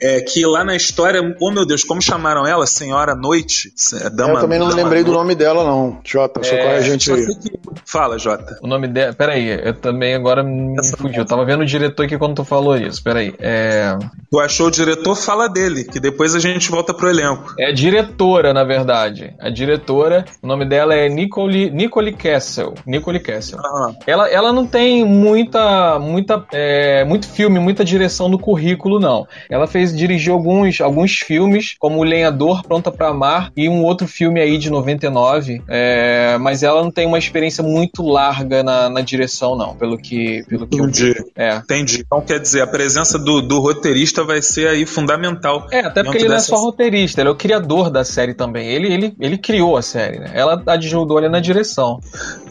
[0.00, 2.66] é, que lá na história, oh meu Deus, como chamaram ela?
[2.66, 3.72] Senhora Noite?
[3.76, 5.18] Se- Dama, eu também não Dama lembrei do Noite.
[5.22, 6.00] nome dela, não.
[6.04, 7.26] Jota, socorre a gente aí.
[7.36, 8.58] que- Fala, Jota.
[8.62, 9.12] O nome dela.
[9.14, 11.22] Peraí, eu também agora me fugiu.
[11.22, 13.02] Eu tava vendo o diretor aqui quando tu falou isso.
[13.02, 13.34] Peraí.
[13.38, 13.96] É.
[14.30, 15.16] Tu achou o diretor?
[15.16, 17.54] Fala dele, que depois a gente volta pro elenco.
[17.58, 19.34] É a diretora, na verdade.
[19.38, 22.74] A diretora, o nome dela é Nicole, Nicole Castle.
[22.86, 23.58] Nicole Castle.
[24.06, 29.26] Ela, ela não tem muita, muita, é, muito filme, muita direção no currículo, não.
[29.50, 34.06] Ela fez, dirigiu alguns, alguns filmes, como O Lenhador, Pronta pra Amar, e um outro
[34.06, 39.00] filme aí de 99, é, mas ela não tem uma experiência muito larga na, na
[39.00, 40.90] direção, não, pelo que, pelo que eu vi.
[40.90, 41.24] entendi.
[41.36, 41.56] É.
[41.56, 42.02] Entendi.
[42.06, 45.66] Então quer dizer, a presença do, do roteirista vai ser aí fundamental.
[45.70, 48.68] É, até porque ele não é só roteirista, ele é o criador da série também.
[48.68, 50.30] Ele, ele, ele criou a série, né?
[50.34, 52.00] Ela ajudou ele na direção.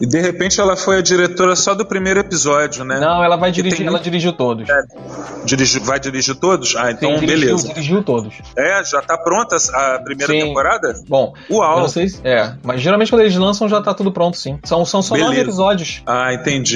[0.00, 2.98] E de repente ela foi a diretora só do primeiro episódio, né?
[3.00, 4.68] Não, ela vai dirigir, tem ela dirigiu todos.
[5.44, 6.74] Dirigi- vai dirigir todos?
[6.76, 7.68] Ah, então Sim, dirigiu, beleza.
[7.68, 8.34] dirigiu todos.
[8.56, 10.40] É, já tá pronta a primeira Sim.
[10.40, 10.94] temporada?
[11.08, 11.80] Bom, eu Uau!
[11.80, 12.20] não sei se.
[12.24, 14.58] É, mas geralmente quando eles lançam já tá tudo pronto, sim.
[14.64, 16.02] São, são só nove episódios.
[16.06, 16.67] Ah, entendi.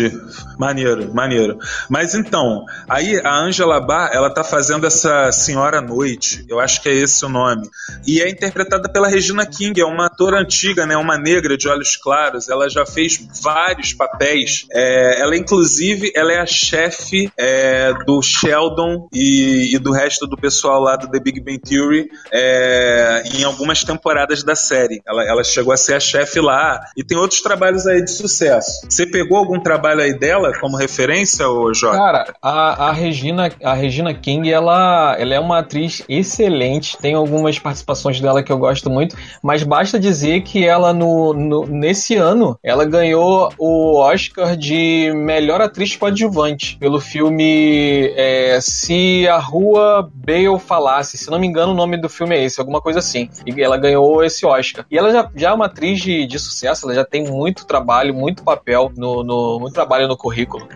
[0.59, 1.59] Maneiro, maneiro.
[1.88, 6.88] Mas então, aí a Angela Bar, ela tá fazendo essa Senhora Noite, eu acho que
[6.88, 7.68] é esse o nome.
[8.07, 10.96] E é interpretada pela Regina King, é uma atora antiga, né?
[10.96, 12.48] Uma negra de olhos claros.
[12.48, 14.66] Ela já fez vários papéis.
[14.72, 20.37] É, ela, inclusive, ela é a chefe é, do Sheldon e, e do resto do
[20.37, 25.02] pessoal lá do The Big Bang Theory é, em algumas temporadas da série.
[25.07, 28.87] Ela, ela chegou a ser a chefe lá e tem outros trabalhos aí de sucesso.
[28.88, 31.99] Você pegou algum trabalho trabalho aí dela como referência, ô Jorge?
[31.99, 36.97] Cara, a, a, Regina, a Regina King, ela, ela é uma atriz excelente.
[36.99, 41.66] Tem algumas participações dela que eu gosto muito, mas basta dizer que ela, no, no
[41.66, 49.38] nesse ano, ela ganhou o Oscar de melhor atriz coadjuvante pelo filme é, Se a
[49.38, 51.18] Rua Bale Falasse.
[51.18, 53.29] Se não me engano, o nome do filme é esse, alguma coisa assim.
[53.45, 54.87] E ela ganhou esse Oscar.
[54.88, 58.14] E ela já, já é uma atriz de, de sucesso, ela já tem muito trabalho,
[58.14, 60.66] muito papel, no, no trabalho no currículo.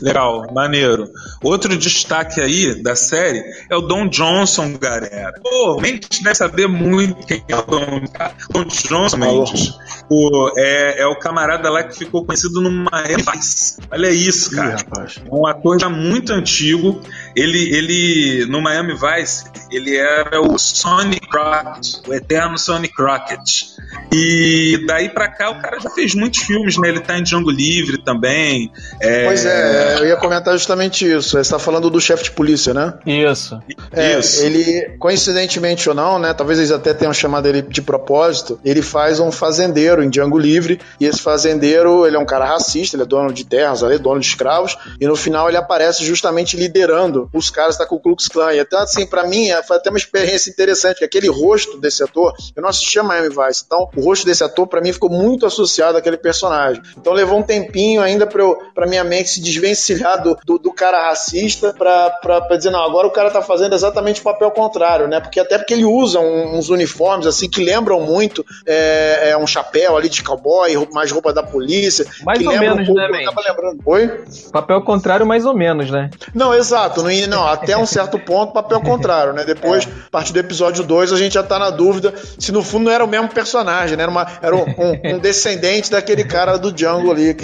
[0.00, 1.08] Legal, maneiro.
[1.42, 5.32] Outro destaque aí da série é o Don Johnson, galera.
[5.42, 8.02] Pô, Mendes deve saber muito quem é o Don,
[8.50, 9.74] Don Johnson, Mendes.
[10.10, 13.78] O, é, é o camarada lá que ficou conhecido no Miami Vice.
[13.90, 14.76] Olha isso, cara.
[14.76, 17.00] Ih, um ator já muito antigo.
[17.36, 23.76] Ele, ele, no Miami Vice, ele era o Sonny Crockett, o eterno Sonny Crockett.
[24.10, 26.88] E daí pra cá o cara já fez muitos filmes, né?
[26.88, 28.72] Ele tá em Django Livre também.
[29.00, 29.26] É...
[29.26, 31.30] Pois é, eu ia comentar justamente isso.
[31.30, 32.94] Você está falando do chefe de polícia, né?
[33.04, 33.60] Isso.
[33.92, 34.42] É, isso.
[34.42, 36.32] Ele, coincidentemente ou não, né?
[36.32, 38.58] Talvez eles até tenham chamado ele de propósito.
[38.64, 40.80] Ele faz um fazendeiro em Django Livre.
[40.98, 43.98] E esse fazendeiro, ele é um cara racista, ele é dono de terras, ele é
[43.98, 44.76] dono de escravos.
[44.98, 48.52] E no final ele aparece justamente liderando os caras da Ku Klux Klan.
[48.52, 52.02] E até assim, para mim, é, foi até uma experiência interessante, que aquele rosto desse
[52.02, 55.46] ator, eu não assistia Miami Vice, então o rosto desse ator para mim ficou muito
[55.46, 56.82] associado àquele personagem.
[56.96, 61.08] Então levou um tempinho ainda para para minha mente se desvencilhar do, do, do cara
[61.08, 65.20] racista para dizer não, agora o cara tá fazendo exatamente o papel contrário, né?
[65.20, 69.46] Porque até porque ele usa um, uns uniformes assim que lembram muito é, é, um
[69.46, 73.08] chapéu ali de cowboy, mais roupa da polícia, mais que ou menos, um pouco, né,
[73.48, 73.80] lembrando.
[73.84, 74.24] Oi?
[74.52, 76.10] Papel contrário mais ou menos, né?
[76.34, 79.44] Não, exato, não, não até um certo ponto papel contrário, né?
[79.44, 79.88] Depois, é.
[79.88, 82.92] a partir do episódio 2, a gente já tá na dúvida se no fundo não
[82.92, 84.02] era o mesmo personagem, né?
[84.02, 87.36] Era, uma, era um, um, um descendente daquele cara do Django ali.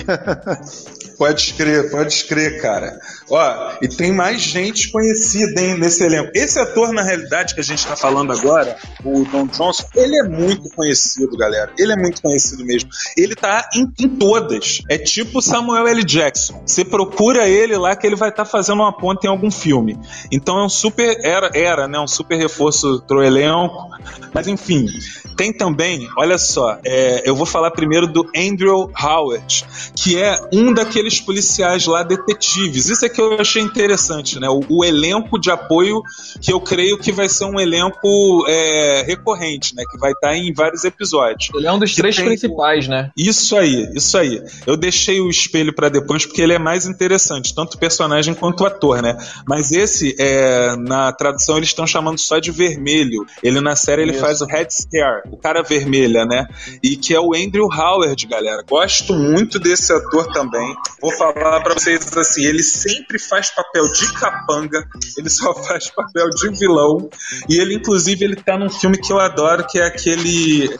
[1.18, 2.98] Pode crer, pode crer, cara.
[3.34, 6.30] Ó, e tem mais gente conhecida, hein, nesse elenco.
[6.34, 10.22] Esse ator, na realidade, que a gente tá falando agora, o Don Johnson, ele é
[10.22, 11.72] muito conhecido, galera.
[11.78, 12.90] Ele é muito conhecido mesmo.
[13.16, 14.82] Ele tá em, em todas.
[14.86, 16.04] É tipo Samuel L.
[16.04, 16.62] Jackson.
[16.66, 19.98] Você procura ele lá que ele vai estar tá fazendo uma ponta em algum filme.
[20.30, 21.18] Então é um super.
[21.24, 21.98] Era, era né?
[21.98, 23.88] Um super reforço pro elenco.
[24.34, 24.88] Mas enfim.
[25.36, 29.64] Tem também, olha só, é, eu vou falar primeiro do Andrew Howard,
[29.96, 32.88] que é um daqueles policiais lá detetives.
[32.88, 34.48] Isso é eu achei interessante, né?
[34.48, 36.02] O, o elenco de apoio
[36.40, 39.84] que eu creio que vai ser um elenco é, recorrente, né?
[39.90, 41.50] Que vai estar em vários episódios.
[41.54, 42.24] Ele é um dos três tem...
[42.24, 43.10] principais, né?
[43.16, 44.42] Isso aí, isso aí.
[44.66, 48.62] Eu deixei o espelho para depois porque ele é mais interessante, tanto o personagem quanto
[48.62, 49.16] o ator, né?
[49.46, 53.24] Mas esse, é, na tradução, eles estão chamando só de vermelho.
[53.42, 54.20] Ele na série ele isso.
[54.20, 56.46] faz o Red Scare, o cara vermelha, né?
[56.82, 58.62] E que é o Andrew Howard, galera.
[58.68, 60.74] Gosto muito desse ator também.
[61.00, 66.30] Vou falar para vocês assim, ele sempre faz papel de capanga, ele só faz papel
[66.30, 67.08] de vilão.
[67.48, 70.76] E ele, inclusive, ele tá num filme que eu adoro, que é aquele.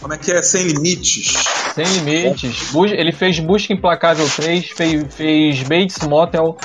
[0.00, 0.42] Como é que é?
[0.42, 1.34] Sem Limites.
[1.74, 2.74] Sem Limites.
[2.74, 6.56] Ele fez Busca Implacável 3, fez, fez Bates Motel,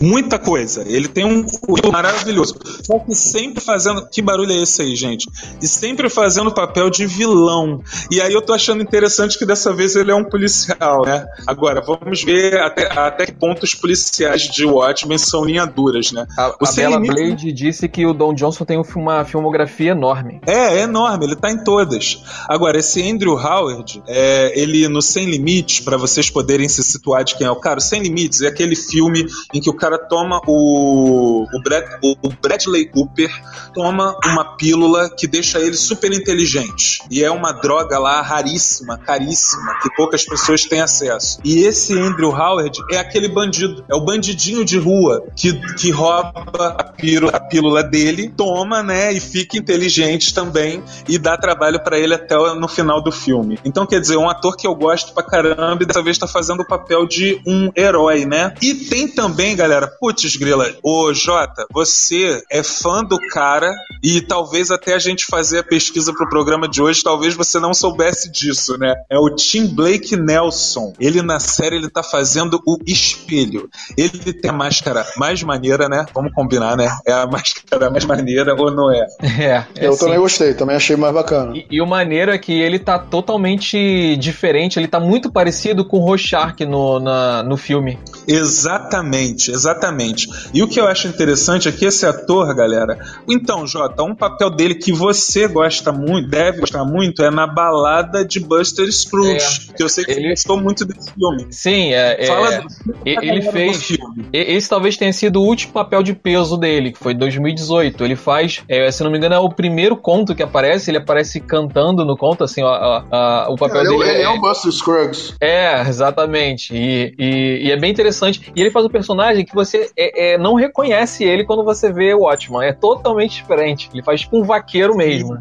[0.00, 0.84] muita coisa.
[0.86, 2.56] Ele tem um currículo maravilhoso.
[2.82, 4.06] Só que sempre fazendo.
[4.08, 5.28] Que barulho é esse aí, gente?
[5.60, 7.80] E sempre fazendo papel de vilão.
[8.10, 11.26] E aí eu tô achando interessante que dessa vez ele é um policial, né?
[11.46, 16.26] Agora, vamos ver até, até que ponto os policiais de Watchmen são linha duras, né?
[16.36, 17.00] A, a Bella.
[17.00, 20.40] Blade disse que o Don Johnson tem uma filmografia enorme.
[20.46, 22.22] É, é enorme, ele tá em todas.
[22.48, 27.36] Agora, esse Andrew Howard, é, ele no Sem Limites, para vocês poderem se situar de
[27.36, 30.40] quem é o cara, o Sem Limites é aquele filme em que o cara toma
[30.46, 33.30] o, o, Brad, o Bradley Cooper
[33.74, 37.02] toma uma pílula que deixa ele super inteligente.
[37.10, 41.38] E é uma droga lá raríssima, caríssima, que poucas pessoas têm acesso.
[41.44, 46.32] E esse Andrew Howard é aquele bandido, é o bandidinho de rua que, que rouba
[46.78, 51.98] a pílula, a pílula dele, toma, né, e fica inteligente também e dá trabalho para
[51.98, 53.58] ele até no final do filme.
[53.64, 56.60] Então, quer dizer, um ator que eu gosto pra caramba e dessa vez tá fazendo
[56.60, 58.54] o papel de um herói, né?
[58.62, 63.70] E tem também, galera, galera, putz, grila, ô Jota, você é fã do cara
[64.02, 67.74] e talvez até a gente fazer a pesquisa pro programa de hoje, talvez você não
[67.74, 68.94] soubesse disso, né?
[69.10, 70.94] É o Tim Blake Nelson.
[70.98, 73.68] Ele na série, ele tá fazendo o espelho.
[73.96, 76.06] Ele tem a máscara mais maneira, né?
[76.14, 76.88] Vamos combinar, né?
[77.06, 79.06] É a máscara mais maneira ou não é?
[79.36, 79.64] É.
[79.76, 81.56] é Eu também gostei, também achei mais bacana.
[81.56, 85.98] E, e, o maneiro é que ele tá totalmente diferente, ele tá muito parecido com
[85.98, 87.98] o Rorschach no, na, no filme.
[88.26, 90.28] Exatamente, exatamente Exatamente.
[90.54, 92.98] E o que eu acho interessante é que esse ator, galera.
[93.28, 98.24] Então, Jota, um papel dele que você gosta muito, deve gostar muito, é na balada
[98.24, 99.70] de Buster Scrooge.
[99.70, 101.46] É, que eu sei que ele gostou muito desse filme.
[101.50, 102.26] Sim, é.
[102.26, 102.68] Fala é, do,
[103.04, 103.88] ele fez.
[104.32, 108.04] Esse talvez tenha sido o último papel de peso dele, que foi 2018.
[108.04, 110.90] Ele faz, é, se não me engano, é o primeiro conto que aparece.
[110.90, 113.94] Ele aparece cantando no conto, assim, ó, ó, ó o papel é, dele.
[113.96, 115.34] Ele é, é o Buster Scruggs.
[115.40, 116.74] É, exatamente.
[116.74, 118.52] E, e, e, é bem interessante.
[118.54, 122.14] E ele faz um personagem que você é, é, não reconhece ele quando você vê
[122.14, 122.64] o Watchman.
[122.64, 123.90] É totalmente diferente.
[123.92, 125.38] Ele faz tipo um vaqueiro mesmo.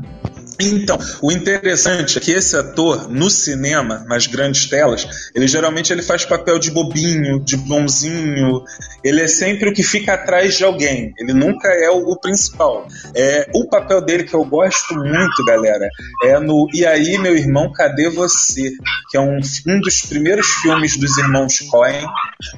[0.60, 6.02] Então, o interessante é que esse ator, no cinema, nas grandes telas, ele geralmente ele
[6.02, 8.64] faz papel de bobinho, de bonzinho,
[9.04, 12.88] ele é sempre o que fica atrás de alguém, ele nunca é o, o principal.
[13.14, 15.90] É, o papel dele que eu gosto muito, galera,
[16.24, 18.72] é no E aí, meu irmão, cadê você?
[19.10, 22.06] Que é um, um dos primeiros filmes dos irmãos Coen,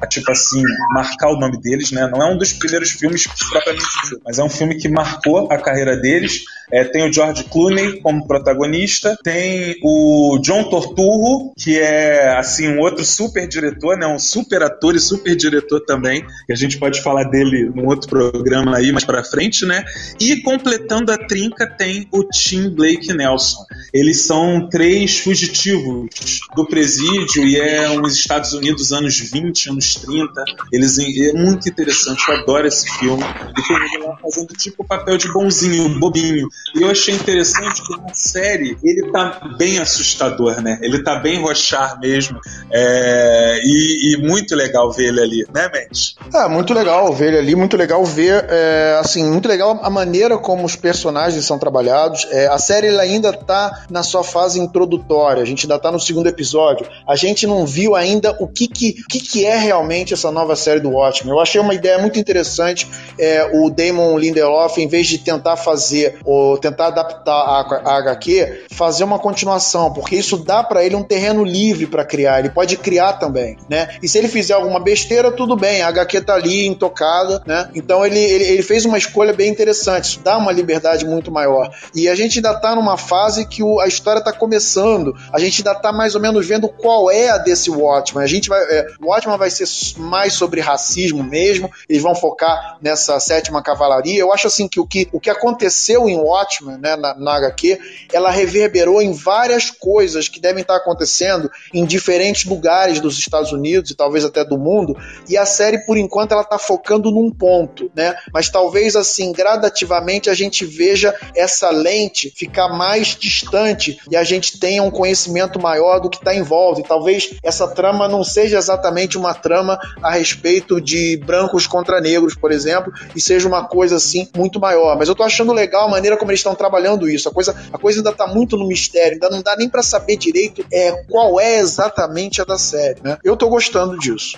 [0.09, 0.63] tipo assim,
[0.93, 2.07] marcar o nome deles, né?
[2.07, 3.87] Não é um dos primeiros filmes propriamente
[4.25, 6.43] mas é um filme que marcou a carreira deles.
[6.71, 12.79] É, tem o George Clooney, como protagonista, tem o John Torturro, que é assim um
[12.79, 17.01] outro super diretor, né, um super ator e super diretor também, que a gente pode
[17.01, 19.85] falar dele num outro programa aí mais para frente, né?
[20.19, 23.63] E completando a trinca tem o Tim Blake Nelson.
[23.93, 26.09] Eles são três fugitivos
[26.53, 30.43] do presídio e é uns Estados Unidos anos 20, anos 30.
[30.71, 33.23] Eles é muito interessante, eu adoro esse filme.
[33.23, 36.47] E tem ele lá fazendo tipo o papel de bonzinho, bobinho.
[36.75, 40.79] E eu achei interessante que na série ele tá bem assustador, né?
[40.81, 42.39] Ele tá bem rochar mesmo.
[42.71, 46.15] É, e, e, muito legal ver ele ali, né, Mendes?
[46.33, 50.37] É, muito legal ver ele ali, muito legal ver, é, assim, muito legal a maneira
[50.37, 52.27] como os personagens são trabalhados.
[52.29, 56.27] É, a série ainda tá na sua fase introdutória, a gente ainda tá no segundo
[56.27, 56.87] episódio.
[57.07, 60.55] A gente não viu ainda o que que, o que, que é realmente essa nova
[60.55, 61.33] série do Watchmen.
[61.33, 62.87] Eu achei uma ideia muito interessante
[63.17, 68.65] é, o Damon Lindelof, em vez de tentar fazer, ou tentar adaptar a a HQ,
[68.71, 72.77] fazer uma continuação, porque isso dá para ele um terreno livre para criar, ele pode
[72.77, 73.89] criar também, né?
[74.01, 77.69] E se ele fizer alguma besteira, tudo bem, a HQ tá ali intocada, né?
[77.75, 81.71] Então ele, ele, ele fez uma escolha bem interessante, isso dá uma liberdade muito maior.
[81.93, 85.61] E a gente ainda tá numa fase que o, a história tá começando, a gente
[85.61, 88.23] ainda tá mais ou menos vendo qual é a desse Watchman.
[88.23, 89.67] A gente vai, é, o Watchman vai ser
[89.99, 94.19] mais sobre racismo mesmo, eles vão focar nessa sétima cavalaria.
[94.19, 97.79] Eu acho assim que o que, o que aconteceu em Watchman, né, na, na HQ,
[98.11, 103.91] ela reverberou em várias coisas que devem estar acontecendo em diferentes lugares dos Estados Unidos
[103.91, 104.95] e talvez até do mundo.
[105.27, 108.15] E a série, por enquanto, ela está focando num ponto, né?
[108.33, 114.59] Mas talvez assim, gradativamente, a gente veja essa lente ficar mais distante e a gente
[114.59, 116.81] tenha um conhecimento maior do que está em volta.
[116.81, 122.35] E talvez essa trama não seja exatamente uma trama a respeito de brancos contra negros,
[122.35, 124.95] por exemplo, e seja uma coisa assim muito maior.
[124.97, 127.29] Mas eu estou achando legal a maneira como eles estão trabalhando isso.
[127.29, 129.83] A coisa coisa, a coisa ainda tá muito no mistério, ainda não dá nem para
[129.83, 133.17] saber direito é, qual é exatamente a da série, né?
[133.23, 134.37] Eu tô gostando disso.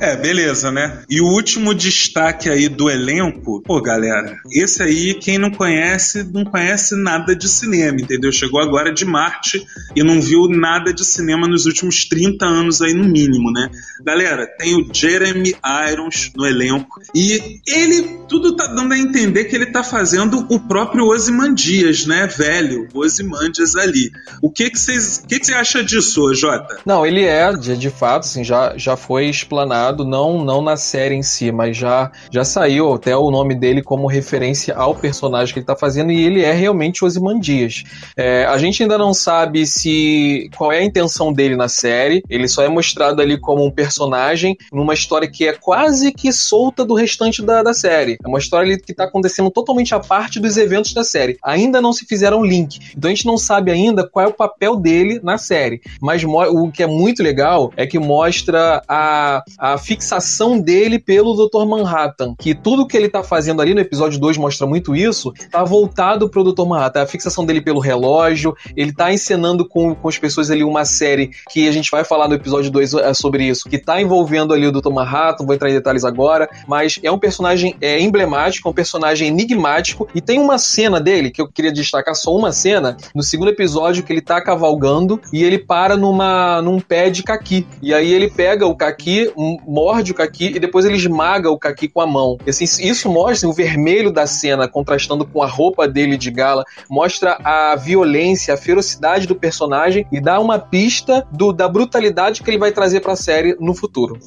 [0.00, 1.02] É, beleza, né?
[1.10, 6.42] E o último destaque aí do elenco, pô, galera, esse aí, quem não conhece, não
[6.42, 8.32] conhece nada de cinema, entendeu?
[8.32, 9.62] Chegou agora de Marte
[9.94, 13.68] e não viu nada de cinema nos últimos 30 anos aí, no mínimo, né?
[14.02, 15.54] Galera, tem o Jeremy
[15.92, 20.58] Irons no elenco e ele, tudo tá dando a entender que ele tá fazendo o
[20.58, 22.88] próprio Ozymandias, né, velho?
[22.94, 24.10] Ozymandias ali.
[24.40, 26.78] O que que vocês, que que você acha disso, Jota?
[26.86, 31.14] Não, ele é, de, de fato, assim, já, já foi explanado não, não na série
[31.14, 35.60] em si, mas já, já saiu até o nome dele como referência ao personagem que
[35.60, 37.84] ele está fazendo e ele é realmente Ozymandias.
[38.16, 42.48] É, a gente ainda não sabe se qual é a intenção dele na série, ele
[42.48, 46.94] só é mostrado ali como um personagem numa história que é quase que solta do
[46.94, 48.16] restante da, da série.
[48.24, 51.36] É uma história que está acontecendo totalmente à parte dos eventos da série.
[51.42, 54.76] Ainda não se fizeram link, então a gente não sabe ainda qual é o papel
[54.76, 55.80] dele na série.
[56.00, 61.66] Mas o que é muito legal é que mostra a, a fixação dele pelo Dr.
[61.66, 65.64] Manhattan, que tudo que ele tá fazendo ali no episódio 2 mostra muito isso, tá
[65.64, 66.66] voltado pro Dr.
[66.66, 70.84] Manhattan, a fixação dele pelo relógio, ele tá encenando com, com as pessoas ali uma
[70.84, 74.52] série que a gente vai falar no episódio 2 é, sobre isso, que tá envolvendo
[74.54, 74.90] ali o Dr.
[74.90, 79.28] Manhattan, vou entrar em detalhes agora, mas é um personagem é, emblemático, é um personagem
[79.28, 83.50] enigmático, e tem uma cena dele, que eu queria destacar só uma cena, no segundo
[83.50, 88.12] episódio que ele tá cavalgando e ele para numa, num pé de caqui, e aí
[88.12, 89.32] ele pega o caqui,
[89.66, 92.38] morde o Kaki e depois ele esmaga o Kaki com a mão.
[92.46, 96.64] E, assim, isso mostra o vermelho da cena contrastando com a roupa dele de gala,
[96.88, 102.50] mostra a violência, a ferocidade do personagem e dá uma pista do, da brutalidade que
[102.50, 104.18] ele vai trazer para a série no futuro.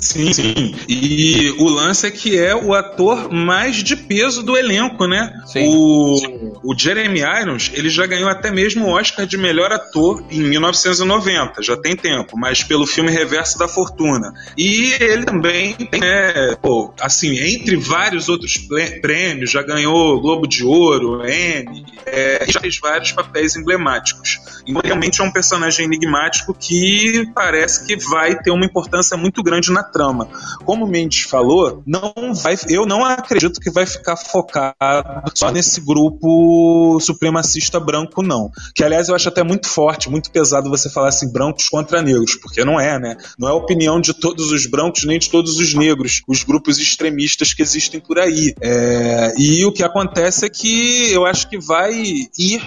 [0.00, 0.74] Sim, sim.
[0.88, 5.32] E o lance é que é o ator mais de peso do elenco, né?
[5.46, 5.68] Sim.
[5.68, 10.40] O, o Jeremy Irons, ele já ganhou até mesmo o Oscar de melhor ator em
[10.40, 14.32] 1990, já tem tempo, mas pelo filme Reverso da Fortuna.
[14.56, 14.69] E
[15.00, 18.58] ele também tem, é, pô, assim, entre vários outros
[19.00, 24.38] prêmios, já ganhou Globo de Ouro, Emmy, é, já fez vários papéis emblemáticos.
[24.66, 29.72] Então, realmente é um personagem enigmático que parece que vai ter uma importância muito grande
[29.72, 30.28] na trama.
[30.64, 34.74] Como o Mendes falou, não vai, eu não acredito que vai ficar focado
[35.34, 38.50] só nesse grupo supremacista branco, não.
[38.74, 42.36] Que, aliás, eu acho até muito forte, muito pesado você falar assim, brancos contra negros,
[42.36, 43.16] porque não é, né?
[43.38, 46.78] Não é a opinião de todos os brancos nem de todos os negros, os grupos
[46.78, 48.54] extremistas que existem por aí.
[48.60, 51.92] É, e o que acontece é que eu acho que vai
[52.38, 52.60] ir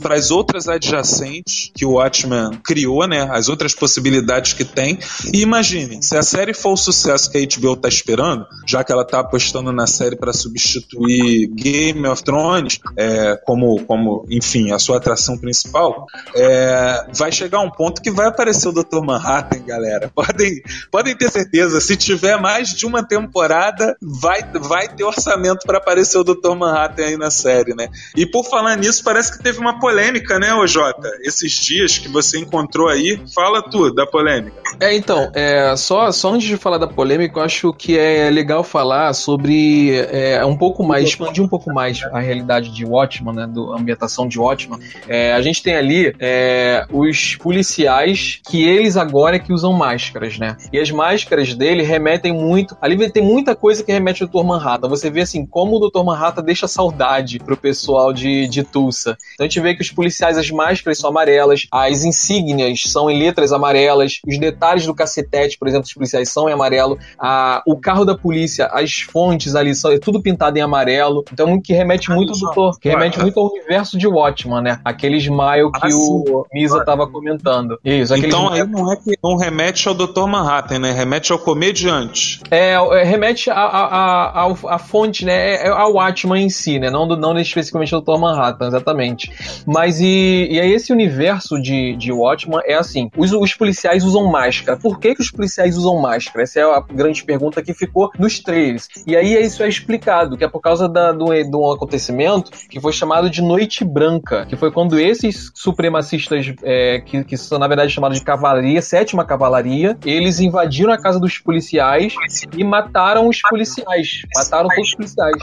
[0.00, 3.28] para as outras adjacentes que o Watchmen criou, né?
[3.30, 4.98] As outras possibilidades que tem.
[5.32, 8.92] E imagine, se a série for o sucesso que a HBO tá esperando, já que
[8.92, 14.78] ela tá apostando na série para substituir Game of Thrones é, como, como, enfim, a
[14.78, 19.00] sua atração principal, é, vai chegar um ponto que vai aparecer o Dr.
[19.02, 20.10] Manhattan, galera.
[20.14, 25.78] Podem, podem ter certeza, se tiver mais de uma temporada, vai, vai ter orçamento para
[25.78, 26.54] aparecer o Dr.
[26.56, 27.88] Manhattan aí na série, né?
[28.16, 31.08] E por falar nisso, parece que teve uma polêmica, né, ô Jota?
[31.22, 34.56] Esses dias que você encontrou aí, fala tudo da polêmica.
[34.80, 38.62] É, então, é, só, só antes de falar da polêmica, eu acho que é legal
[38.62, 43.46] falar sobre é, um pouco mais, expandir um pouco mais a realidade de Watchman, né,
[43.46, 44.78] do, a ambientação de Watchman.
[45.06, 50.38] É, a gente tem ali é, os policiais que eles agora é que usam máscaras,
[50.38, 50.56] né?
[50.72, 51.17] E as máscaras
[51.54, 52.76] dele remetem muito.
[52.80, 54.44] Ali tem muita coisa que remete ao Dr.
[54.44, 54.88] Manhattan.
[54.88, 56.04] Você vê assim como o Dr.
[56.04, 59.16] Manhattan deixa saudade pro pessoal de, de Tulsa.
[59.34, 63.18] Então a gente vê que os policiais, as máscaras são amarelas, as insígnias são em
[63.18, 67.76] letras amarelas, os detalhes do cacetete, por exemplo, dos policiais são em amarelo, a, o
[67.78, 71.24] carro da polícia, as fontes ali são é tudo pintado em amarelo.
[71.32, 74.80] Então que remete muito do que remete muito ao universo de Watchman, né?
[74.84, 77.78] Aquele smile que ah, o Misa tava comentando.
[77.84, 80.26] Isso, então aí não é que não remete ao Dr.
[80.26, 80.92] Manhattan, né?
[81.08, 82.42] Remete ao comediante.
[82.50, 85.54] É, é remete a, a, a, a, fonte, né?
[85.54, 86.90] É, é ao Watchman em si, né?
[86.90, 88.18] Não, não especificamente ao Dr.
[88.18, 89.32] Manhattan, exatamente.
[89.66, 94.30] Mas e, e aí esse universo de, de Watchman é assim: os, os policiais usam
[94.30, 94.76] máscara.
[94.76, 96.42] Por que, que os policiais usam máscara?
[96.42, 98.86] Essa é a grande pergunta que ficou nos trailers.
[99.06, 102.92] E aí isso é explicado, que é por causa da, do, do acontecimento que foi
[102.92, 107.90] chamado de Noite Branca, que foi quando esses supremacistas, é, que, que são na verdade
[107.92, 112.14] chamados de cavalaria, sétima cavalaria, eles invadiram a casa dos policiais
[112.56, 114.22] e mataram os policiais.
[114.34, 115.36] Mataram todos os policiais.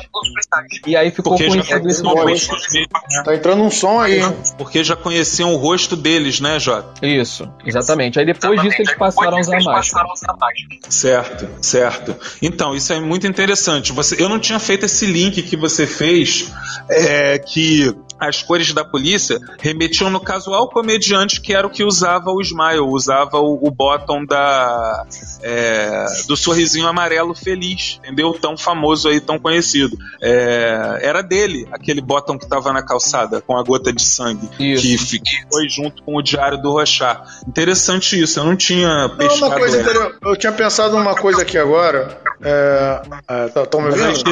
[0.86, 2.34] E aí ficou Porque conhecido esse nome.
[3.24, 4.22] Tá entrando um som aí.
[4.58, 7.06] Porque já conheciam o rosto deles, né, Jota?
[7.06, 8.20] Isso, exatamente.
[8.20, 10.08] Aí depois disso eles passaram a usar máscara.
[10.90, 12.16] Certo, certo.
[12.42, 13.92] Então, isso é muito interessante.
[13.92, 16.52] Você, eu não tinha feito esse link que você fez,
[16.90, 21.84] é, que as cores da polícia remetiam, no caso, ao comediante que era o que
[21.84, 25.06] usava o smile, usava o, o bottom da,
[25.42, 28.34] é, do sorrisinho amarelo feliz, entendeu?
[28.34, 29.98] Tão famoso aí, tão conhecido.
[30.22, 35.20] É, era dele, aquele bottom que estava na calçada, com a gota de sangue, isso.
[35.22, 37.24] que foi junto com o Diário do Rochar.
[37.48, 41.58] Interessante isso, eu não tinha pescado não, uma coisa Eu tinha pensado numa coisa aqui
[41.58, 42.18] agora.
[42.42, 44.32] É, é, tá, me ouvindo?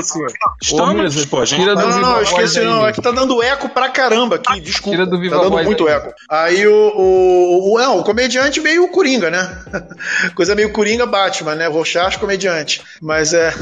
[0.61, 1.65] Estamos, pô, gente...
[1.65, 4.97] Não, não, não, eu esqueci não, é que tá dando eco pra caramba aqui, desculpa.
[4.97, 5.93] Tira do Viva tá dando muito aí.
[5.93, 6.13] eco.
[6.29, 9.63] Aí o, o, o, não, o comediante meio Coringa, né?
[10.35, 11.67] Coisa meio Coringa Batman, né?
[11.67, 12.81] Rochard comediante.
[13.01, 13.53] Mas é.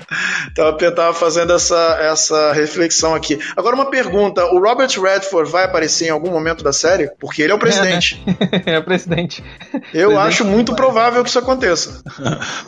[0.54, 3.38] tava, tava fazendo essa, essa reflexão aqui.
[3.56, 7.10] Agora uma pergunta: o Robert Redford vai aparecer em algum momento da série?
[7.18, 8.22] Porque ele é o presidente.
[8.26, 8.62] É, né?
[8.76, 9.42] é o presidente.
[9.72, 12.02] Eu presidente acho muito provável que isso aconteça.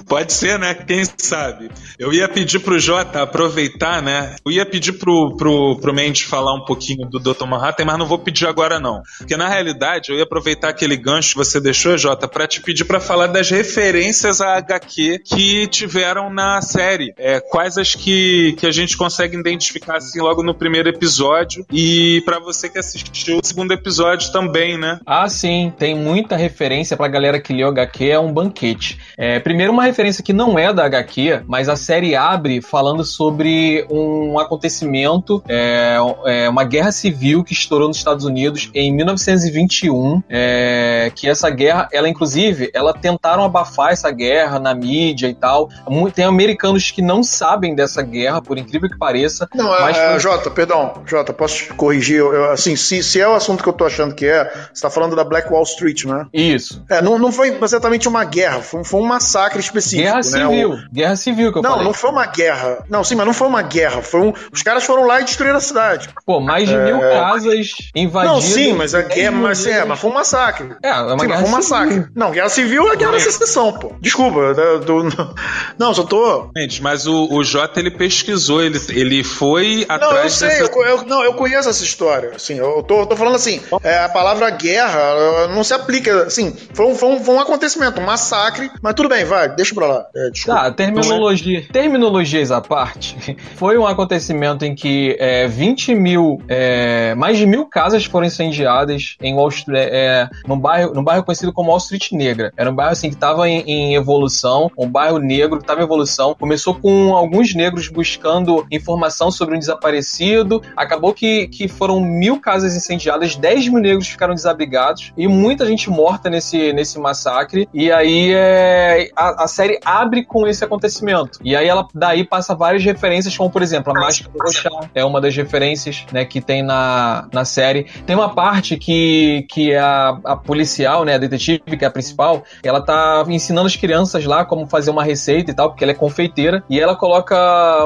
[0.07, 0.75] Pode ser, né?
[0.75, 1.71] Quem sabe?
[1.99, 4.37] Eu ia pedir pro Jota aproveitar, né?
[4.45, 7.47] Eu ia pedir pro, pro, pro Mendes falar um pouquinho do Dr.
[7.47, 9.03] Manhattan, mas não vou pedir agora não.
[9.19, 12.85] Porque na realidade eu ia aproveitar aquele gancho que você deixou, Jota, para te pedir
[12.85, 17.15] para falar das referências a HQ que tiveram na série.
[17.17, 22.23] É, quais as que, que a gente consegue identificar assim logo no primeiro episódio e
[22.25, 24.99] para você que assistiu o segundo episódio também, né?
[25.07, 28.99] Ah, sim, tem muita referência pra galera que leu HQ, é um banquete.
[29.17, 33.87] É, primeiro uma referência que não é da HQ, mas a série abre falando sobre
[33.91, 40.23] um acontecimento, é, é uma guerra guerra civil que estourou nos Estados Unidos em 1921,
[40.29, 45.69] é, que essa guerra, ela inclusive, ela tentaram abafar essa guerra na mídia e tal.
[46.13, 49.49] Tem americanos que não sabem dessa guerra, por incrível que pareça.
[49.55, 50.19] Não, mas é.
[50.19, 52.19] Jota, perdão, Jota, posso te corrigir?
[52.19, 54.91] Eu, assim, se, se é o assunto que eu tô achando que é, você tá
[54.91, 56.27] falando da Black Wall Street, né?
[56.33, 56.83] Isso.
[56.91, 60.03] É, não, não foi exatamente uma guerra, foi, foi um massacre específico.
[60.03, 60.23] Guerra né?
[60.23, 60.73] civil.
[60.73, 60.93] O...
[60.93, 61.85] Guerra civil que eu não, falei.
[61.85, 62.79] Não, não foi uma guerra.
[62.89, 64.03] Não, sim, mas não foi uma guerra.
[64.03, 64.33] Foi um...
[64.53, 66.09] Os caras foram lá e destruíram a cidade.
[66.27, 66.85] Pô, mais de é...
[66.85, 68.35] mil casas invadidas.
[68.35, 70.77] Não, sim, mas a guerra, mas, é, mas foi um massacre.
[70.83, 71.95] É, é uma sim, guerra foi um massacre.
[71.95, 72.09] Civil.
[72.15, 73.93] Não, guerra civil é guerra da secessão, pô.
[74.01, 74.55] Desculpa.
[74.85, 75.03] Do...
[75.79, 76.51] Não, só tô.
[76.57, 80.13] Gente, mas o, o Jota ele pesquisou, ele, ele foi atrás.
[80.13, 80.73] Não, eu sei, dessa...
[80.73, 82.33] eu, eu, não, eu conheço essa história.
[82.35, 86.25] Assim, eu tô, tô falando assim, é, a palavra guerra não se aplica.
[86.25, 89.75] Assim, foi um, foi, um, foi um acontecimento, um massacre, mas tudo bem, vai, deixa
[89.75, 90.07] pra lá.
[90.15, 93.37] É, tá, terminologia, terminologias à parte.
[93.57, 99.17] Foi um acontecimento em que é, 20 mil, é, mais de mil casas foram incendiadas
[99.21, 102.53] em Wall Street, é, num, bairro, num bairro conhecido como Wall Street Negra.
[102.57, 105.85] Era um bairro assim que estava em, em, evolução, um bairro negro que estava em
[105.85, 106.37] evolução.
[106.39, 110.63] Começou com alguns negros buscando informação sobre um desaparecido.
[110.77, 115.91] Acabou que, que foram mil casas incendiadas, 10 mil negros ficaram desabrigados e muita gente
[115.91, 117.69] morta nesse, nesse massacre.
[117.75, 121.41] E aí é, a, a série abre com esse acontecimento.
[121.43, 125.05] E aí ela daí passa várias referências, como por exemplo, a Máscara do Rochá é
[125.05, 127.87] uma das referências né, que tem na, na série.
[128.05, 132.43] Tem uma parte que, que a, a policial, né, a detetive, que é a principal,
[132.65, 135.95] ela tá ensinando as crianças lá como fazer uma receita e tal, porque ela é
[135.95, 137.37] confeiteira, e ela coloca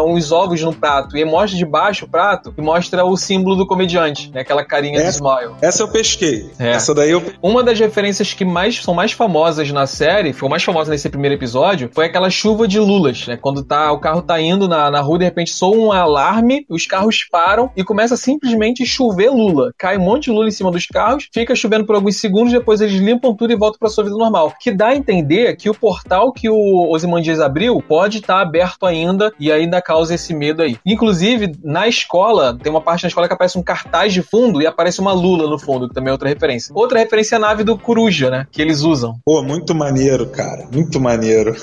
[0.02, 3.66] uns ovos no prato e mostra de baixo o prato e mostra o símbolo do
[3.66, 5.54] comediante, né, aquela carinha essa, do smile.
[5.60, 6.50] Essa eu pesquei.
[6.58, 6.70] É.
[6.70, 7.22] Essa daí eu...
[7.42, 11.34] Uma das referências que mais são mais famosas na série, foi mais famosa nesse primeiro
[11.34, 13.36] episódio, foi aquela chuva de lulas, né?
[13.36, 16.86] Quando tá, o carro tá indo na, na rua, de repente soa um alarme, os
[16.86, 18.16] carros param e começa a
[18.46, 19.72] simplesmente chover lula.
[19.76, 22.80] Cai um monte de lula em cima dos carros, fica chovendo por alguns segundos, depois
[22.80, 24.54] eles limpam tudo e voltam pra sua vida normal.
[24.60, 28.86] Que dá a entender que o portal que o Ozymandias abriu pode estar tá aberto
[28.86, 30.78] ainda e ainda causa esse medo aí.
[30.86, 34.66] Inclusive, na escola, tem uma parte na escola que aparece um cartaz de fundo e
[34.66, 36.72] aparece uma lula no fundo, que também é outra referência.
[36.74, 38.46] Outra referência é a nave do Coruja, né?
[38.50, 39.16] Que eles usam.
[39.24, 40.66] Pô, muito maneiro, cara.
[40.72, 41.56] Muito maneiro.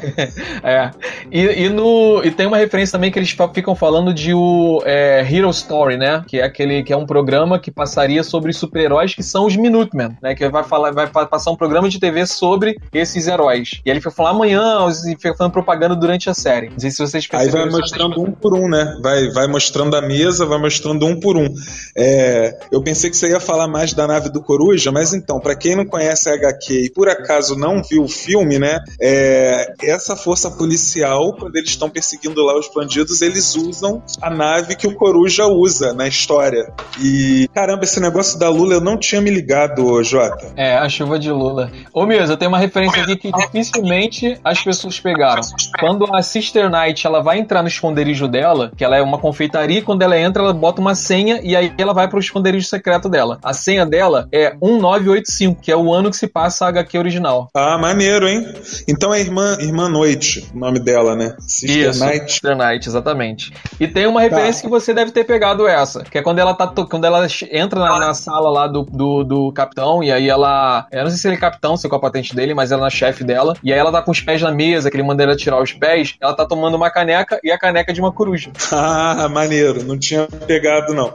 [0.62, 0.90] é.
[1.30, 5.26] E, e, no, e tem uma referência também que eles ficam falando de o é,
[5.30, 6.17] Hero Story, né?
[6.26, 10.16] Que é aquele que é um programa que passaria sobre super-heróis que são os Minutemen,
[10.22, 10.34] né?
[10.34, 13.80] Que vai falar, vai passar um programa de TV sobre esses heróis.
[13.84, 16.70] E ele fica falando amanhã, e fica falando propaganda durante a série.
[16.70, 17.64] Não sei se vocês perceberam.
[17.64, 18.98] Aí vai mostrando um por um, né?
[19.02, 21.48] Vai, vai mostrando a mesa, vai mostrando um por um.
[21.96, 25.54] É, eu pensei que você ia falar mais da nave do Coruja, mas então, para
[25.54, 28.78] quem não conhece a HQ e por acaso não viu o filme, né?
[29.00, 34.76] É, essa força policial, quando eles estão perseguindo lá os bandidos, eles usam a nave
[34.76, 36.72] que o Coruja usa na história.
[37.00, 40.52] E caramba, esse negócio da Lula eu não tinha me ligado, Jota.
[40.56, 41.70] É, a chuva de Lula.
[41.92, 45.42] Ô, Misa, eu tenho uma referência aqui que dificilmente as pessoas pegaram.
[45.78, 49.82] Quando a Sister Knight ela vai entrar no esconderijo dela, que ela é uma confeitaria,
[49.82, 53.38] quando ela entra, ela bota uma senha e aí ela vai pro esconderijo secreto dela.
[53.42, 57.48] A senha dela é 1985, que é o ano que se passa a HQ original.
[57.54, 58.46] Ah, maneiro, hein?
[58.88, 61.34] Então é Irmã, Irmã Noite, o nome dela, né?
[61.40, 62.32] Sister Isso, Night.
[62.32, 63.52] Sister Night, exatamente.
[63.78, 64.68] E tem uma referência tá.
[64.68, 67.98] que você deve ter pegado essa, que é quando ela tá quando ela entra na,
[67.98, 70.86] na sala lá do, do, do, capitão, e aí ela.
[70.92, 72.90] Eu não sei se ele é capitão, se é a patente dele, mas ela é
[72.90, 73.54] chefe dela.
[73.62, 75.72] E aí ela tá com os pés na mesa, que ele manda ela tirar os
[75.72, 76.14] pés.
[76.20, 78.50] Ela tá tomando uma caneca e a caneca é de uma coruja.
[78.90, 79.82] Ah, maneiro.
[79.82, 81.12] Não tinha pegado, não.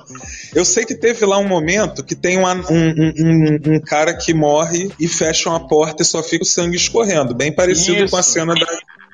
[0.54, 4.34] Eu sei que teve lá um momento que tem uma, um, um, um, cara que
[4.34, 7.34] morre e fecham a porta e só fica o sangue escorrendo.
[7.34, 8.12] Bem parecido Isso.
[8.12, 8.66] com a cena da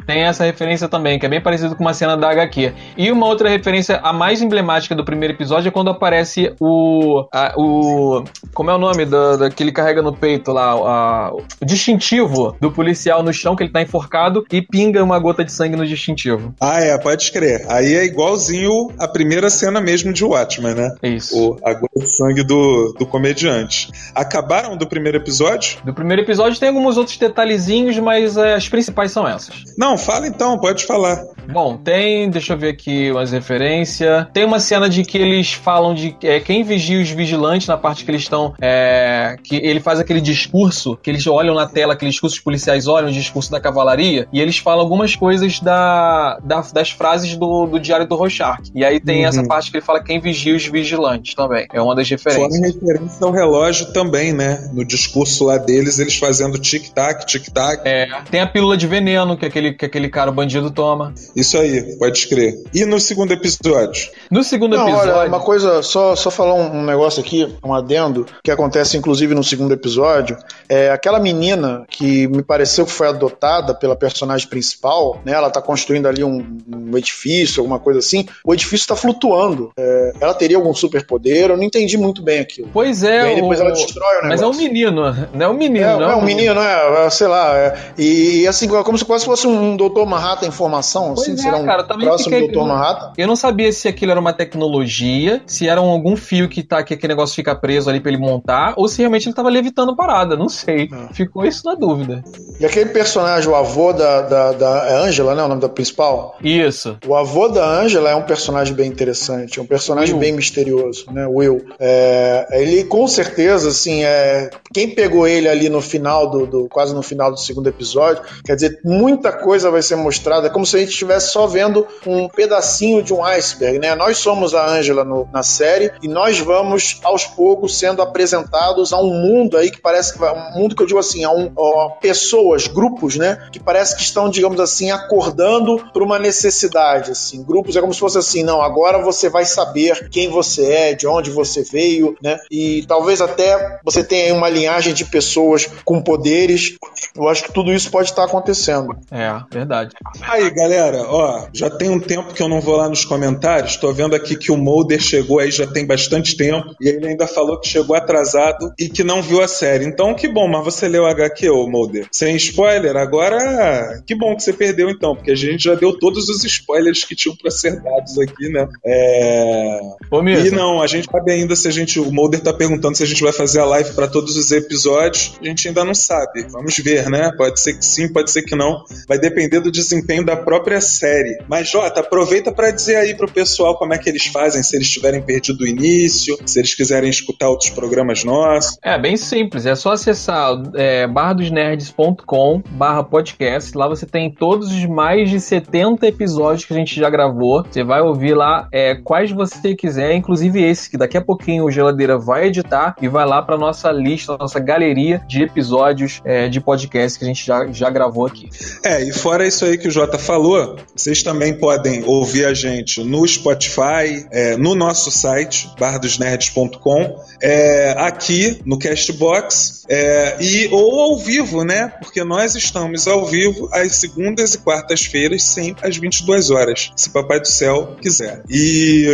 [0.05, 2.73] tem essa referência também, que é bem parecido com uma cena da HQ.
[2.97, 7.25] E uma outra referência, a mais emblemática do primeiro episódio, é quando aparece o.
[7.31, 8.23] A, o
[8.53, 10.71] como é o nome da, da, que ele carrega no peito lá?
[10.71, 15.43] A, o distintivo do policial no chão, que ele tá enforcado, e pinga uma gota
[15.43, 16.53] de sangue no distintivo.
[16.59, 17.65] Ah, é, pode crer.
[17.69, 20.95] Aí é igualzinho a primeira cena mesmo de Watchmen, né?
[21.03, 21.37] Isso.
[21.37, 23.91] O, a gota de sangue do, do comediante.
[24.15, 25.79] Acabaram do primeiro episódio?
[25.83, 29.63] Do primeiro episódio tem alguns outros detalhezinhos, mas é, as principais são essas.
[29.77, 31.23] Não, fala então, pode falar.
[31.51, 34.27] Bom, tem, deixa eu ver aqui umas referências.
[34.33, 38.05] Tem uma cena de que eles falam de é, quem vigia os vigilantes na parte
[38.05, 38.53] que eles estão.
[38.61, 43.09] É, que ele faz aquele discurso, que eles olham na tela, aqueles discursos policiais olham
[43.09, 47.79] o discurso da cavalaria, e eles falam algumas coisas da, da das frases do, do
[47.79, 48.61] Diário do Rorschach.
[48.75, 49.29] E aí tem uhum.
[49.29, 51.67] essa parte que ele fala quem vigia os vigilantes também.
[51.73, 52.57] É uma das referências.
[52.57, 54.69] Fora referência ao relógio também, né?
[54.73, 57.81] No discurso lá deles, eles fazendo tic-tac, tic-tac.
[57.85, 60.69] É, tem a pílula de veneno, que é aquele, que é aquele cara, o bandido,
[60.69, 61.13] toma.
[61.35, 62.53] Isso aí, pode crer.
[62.73, 64.09] E no segundo episódio?
[64.29, 65.13] No segundo Não, episódio.
[65.15, 69.33] olha, uma coisa, só, só falar um, um negócio aqui, um adendo, que acontece inclusive
[69.33, 75.21] no segundo episódio, é aquela menina que me pareceu que foi adotada pela personagem principal,
[75.25, 75.31] né?
[75.31, 78.25] Ela tá construindo ali um, um edifício, alguma coisa assim.
[78.43, 79.71] O edifício tá flutuando.
[79.77, 81.51] É, ela teria algum superpoder?
[81.51, 82.69] Eu não entendi muito bem aquilo.
[82.73, 84.61] Pois E é, aí depois o- ela destrói o mas é um negócio.
[84.63, 87.57] menino, não é um menino, É, não é um menino, é, é, sei lá.
[87.57, 87.93] é.
[87.97, 91.43] e, e assim, como se quase fosse um Doutor Manhattan em formação, assim, Pois é,
[91.43, 93.13] será um cara, também próximo fiquei- Doutor Manhattan.
[93.17, 96.83] Eu não sabia se aquilo era uma tecnologia, se era um- algum fio que tá
[96.83, 99.95] que aquele negócio fica preso ali pra ele montar, ou se realmente ele tava levitando
[99.95, 100.89] parada, não sei.
[100.91, 101.13] É.
[101.13, 102.23] Ficou isso na dúvida.
[102.59, 105.43] E aquele personagem, o avô da, da, da é Angela, né?
[105.43, 106.37] O nome da principal?
[106.43, 106.97] Isso.
[107.07, 110.19] O avô da Angela é um personagem bem interessante, é um personagem Will.
[110.21, 111.25] bem misterioso, né?
[111.27, 111.65] Will.
[111.79, 116.93] É, ele com certeza, assim, é, quem pegou ele ali no final do, do- quase
[116.93, 120.75] no final do segundo episódio, quer dizer, muita coisa vai ser mostrada, é como se
[120.77, 123.95] a gente estivesse só vendo um pedacinho de um iceberg, né?
[123.95, 128.97] Nós somos a Angela no- na série e nós vamos aos poucos sendo apresentados a
[129.01, 131.51] um mundo aí que parece que vai, um mundo que eu digo assim, a, um,
[131.57, 133.47] a pessoas, grupos, né?
[133.51, 137.43] Que parece que estão, digamos assim, acordando para uma necessidade, assim.
[137.43, 141.07] Grupos é como se fosse assim, não, agora você vai saber quem você é, de
[141.07, 142.37] onde você veio, né?
[142.51, 146.75] E talvez até você tenha aí uma linhagem de pessoas com poderes.
[147.15, 148.95] Eu acho que tudo isso pode estar acontecendo.
[149.11, 149.95] É, verdade.
[150.21, 153.77] Aí, galera, ó, já tem um tempo que eu não vou lá nos comentários.
[153.77, 156.75] Tô vendo aqui que o Mulder chegou aí já tem bastante tempo.
[156.79, 159.85] E ele ainda falou que chegou atrasado e que não viu a série.
[159.85, 162.07] Então, que bom, mas você leu HQ, ô Mulder?
[162.11, 166.29] Sem spoiler, agora que bom que você perdeu então, porque a gente já deu todos
[166.29, 168.67] os spoilers que tinham pra ser dados aqui, né?
[168.85, 169.79] É.
[170.11, 171.99] Ô, E não, a gente sabe ainda se a gente.
[171.99, 175.37] O Mulder tá perguntando se a gente vai fazer a live pra todos os episódios.
[175.41, 176.45] A gente ainda não sabe.
[176.49, 177.31] Vamos ver, né?
[177.35, 178.83] Pode ser que sim, pode ser que não.
[179.07, 181.37] Vai depender do desempenho da própria série.
[181.47, 184.89] Mas, Jota, aproveita pra dizer aí pro pessoal como é que eles fazem, se eles
[184.89, 188.77] tiverem perdido o início, se eles quiserem escutar outros programas nossos.
[188.83, 193.77] É bem simples, é só acessar é, barradosnerds.com barra podcast.
[193.77, 197.63] Lá você tem todos os mais de 70 episódios que a gente já gravou.
[197.63, 201.71] Você vai ouvir lá é, quais você quiser, inclusive esse, que daqui a pouquinho o
[201.71, 206.59] Geladeira vai editar e vai lá para nossa lista, nossa galeria de episódios é, de
[206.59, 208.49] podcast que a gente já, já gravou aqui.
[208.83, 213.03] É, e fora isso aí que o Jota falou, vocês também podem ouvir a gente
[213.03, 221.17] no Spotify, é, no nosso site, bardosnerds.com, é, aqui no Castbox, é, e ou ao
[221.19, 221.93] vivo, né?
[222.01, 227.39] Porque nós estamos ao vivo às segundas e quartas-feiras, sempre às 22 horas, se Papai
[227.39, 228.41] do Céu quiser.
[228.49, 229.05] E,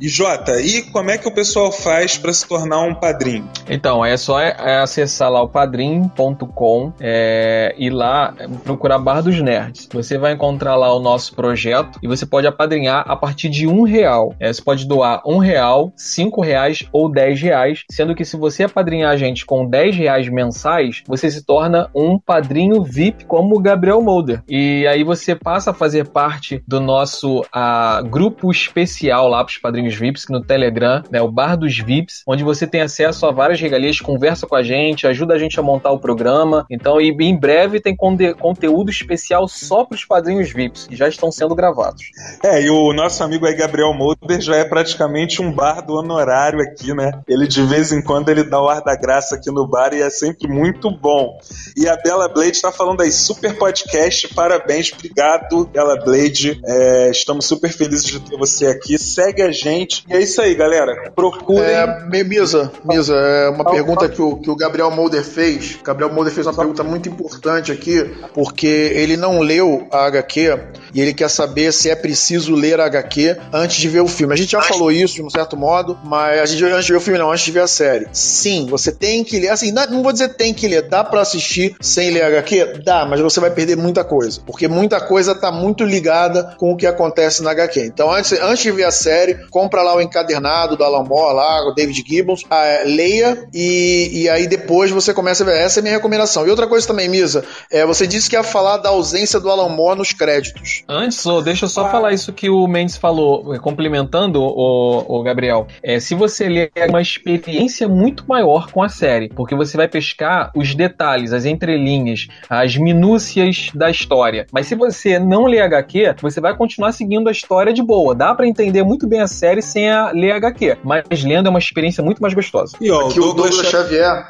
[0.00, 3.46] e Jota, e como é que o pessoal faz para se tornar um padrinho?
[3.68, 9.57] Então, é só é, acessar lá o padrim.com é, e lá procurar Barra dos Nerds.
[9.92, 13.82] Você vai encontrar lá o nosso projeto e você pode apadrinhar a partir de um
[13.82, 14.34] real.
[14.38, 18.64] É, você pode doar um real, cinco reais ou dez reais, sendo que se você
[18.64, 23.60] apadrinhar a gente com 10 reais mensais, você se torna um padrinho VIP como o
[23.60, 24.42] Gabriel Molder.
[24.48, 29.58] E aí você passa a fazer parte do nosso ah, grupo especial lá para os
[29.58, 33.60] padrinhos VIPs no Telegram, né, o Bar dos VIPs, onde você tem acesso a várias
[33.60, 36.66] regalias, conversa com a gente, ajuda a gente a montar o programa.
[36.70, 41.30] Então, e em breve tem conteúdo especial só para os padrinhos VIPs, que já estão
[41.30, 42.10] sendo gravados.
[42.42, 46.60] É, e o nosso amigo aí, Gabriel Molder, já é praticamente um bar do honorário
[46.60, 47.12] aqui, né?
[47.26, 50.02] Ele de vez em quando ele dá o ar da graça aqui no bar e
[50.02, 51.38] é sempre muito bom.
[51.76, 56.60] E a Bela Blade tá falando aí, super podcast, parabéns, obrigado, Bela Blade.
[56.64, 58.98] É, estamos super felizes de ter você aqui.
[58.98, 60.04] Segue a gente.
[60.08, 61.10] E é isso aí, galera.
[61.14, 61.64] Procurem.
[61.64, 65.78] É, Misa, Misa, é uma pergunta que o, que o Gabriel Molder fez.
[65.80, 70.58] O Gabriel Molder fez uma pergunta muito importante aqui, porque ele não leu a HQ
[70.94, 74.34] e ele quer saber se é preciso ler a HQ antes de ver o filme.
[74.34, 76.98] A gente já falou isso de um certo modo, mas a gente antes de ver
[76.98, 78.06] o filme, não, antes de ver a série.
[78.12, 79.50] Sim, você tem que ler.
[79.50, 82.82] Assim, não, não vou dizer tem que ler, dá pra assistir sem ler a HQ?
[82.84, 86.76] Dá, mas você vai perder muita coisa, porque muita coisa tá muito ligada com o
[86.76, 87.84] que acontece na HQ.
[87.84, 91.68] Então, antes, antes de ver a série, compra lá o encadernado do Alan Moore, lá,
[91.68, 95.56] o David Gibbons, ah, leia e, e aí depois você começa a ver.
[95.58, 96.46] Essa é a minha recomendação.
[96.46, 99.68] E outra coisa também, Misa, é, você disse que ia falar da ausência do Alan
[99.68, 100.82] Moore nos créditos.
[100.88, 105.66] Antes, deixa eu só falar isso que o Mendes falou, eh, complementando o, o Gabriel.
[105.82, 109.88] É, se você ler é uma experiência muito maior com a série, porque você vai
[109.88, 114.46] pescar os detalhes, as entrelinhas, as minúcias da história.
[114.52, 118.14] Mas se você não ler HQ, você vai continuar seguindo a história de boa.
[118.14, 120.78] Dá pra entender muito bem a série sem a ler HQ.
[120.82, 122.76] Mas lendo é uma experiência muito mais gostosa.
[122.80, 124.28] E ó, Aqui o Douglas, Douglas Xavier.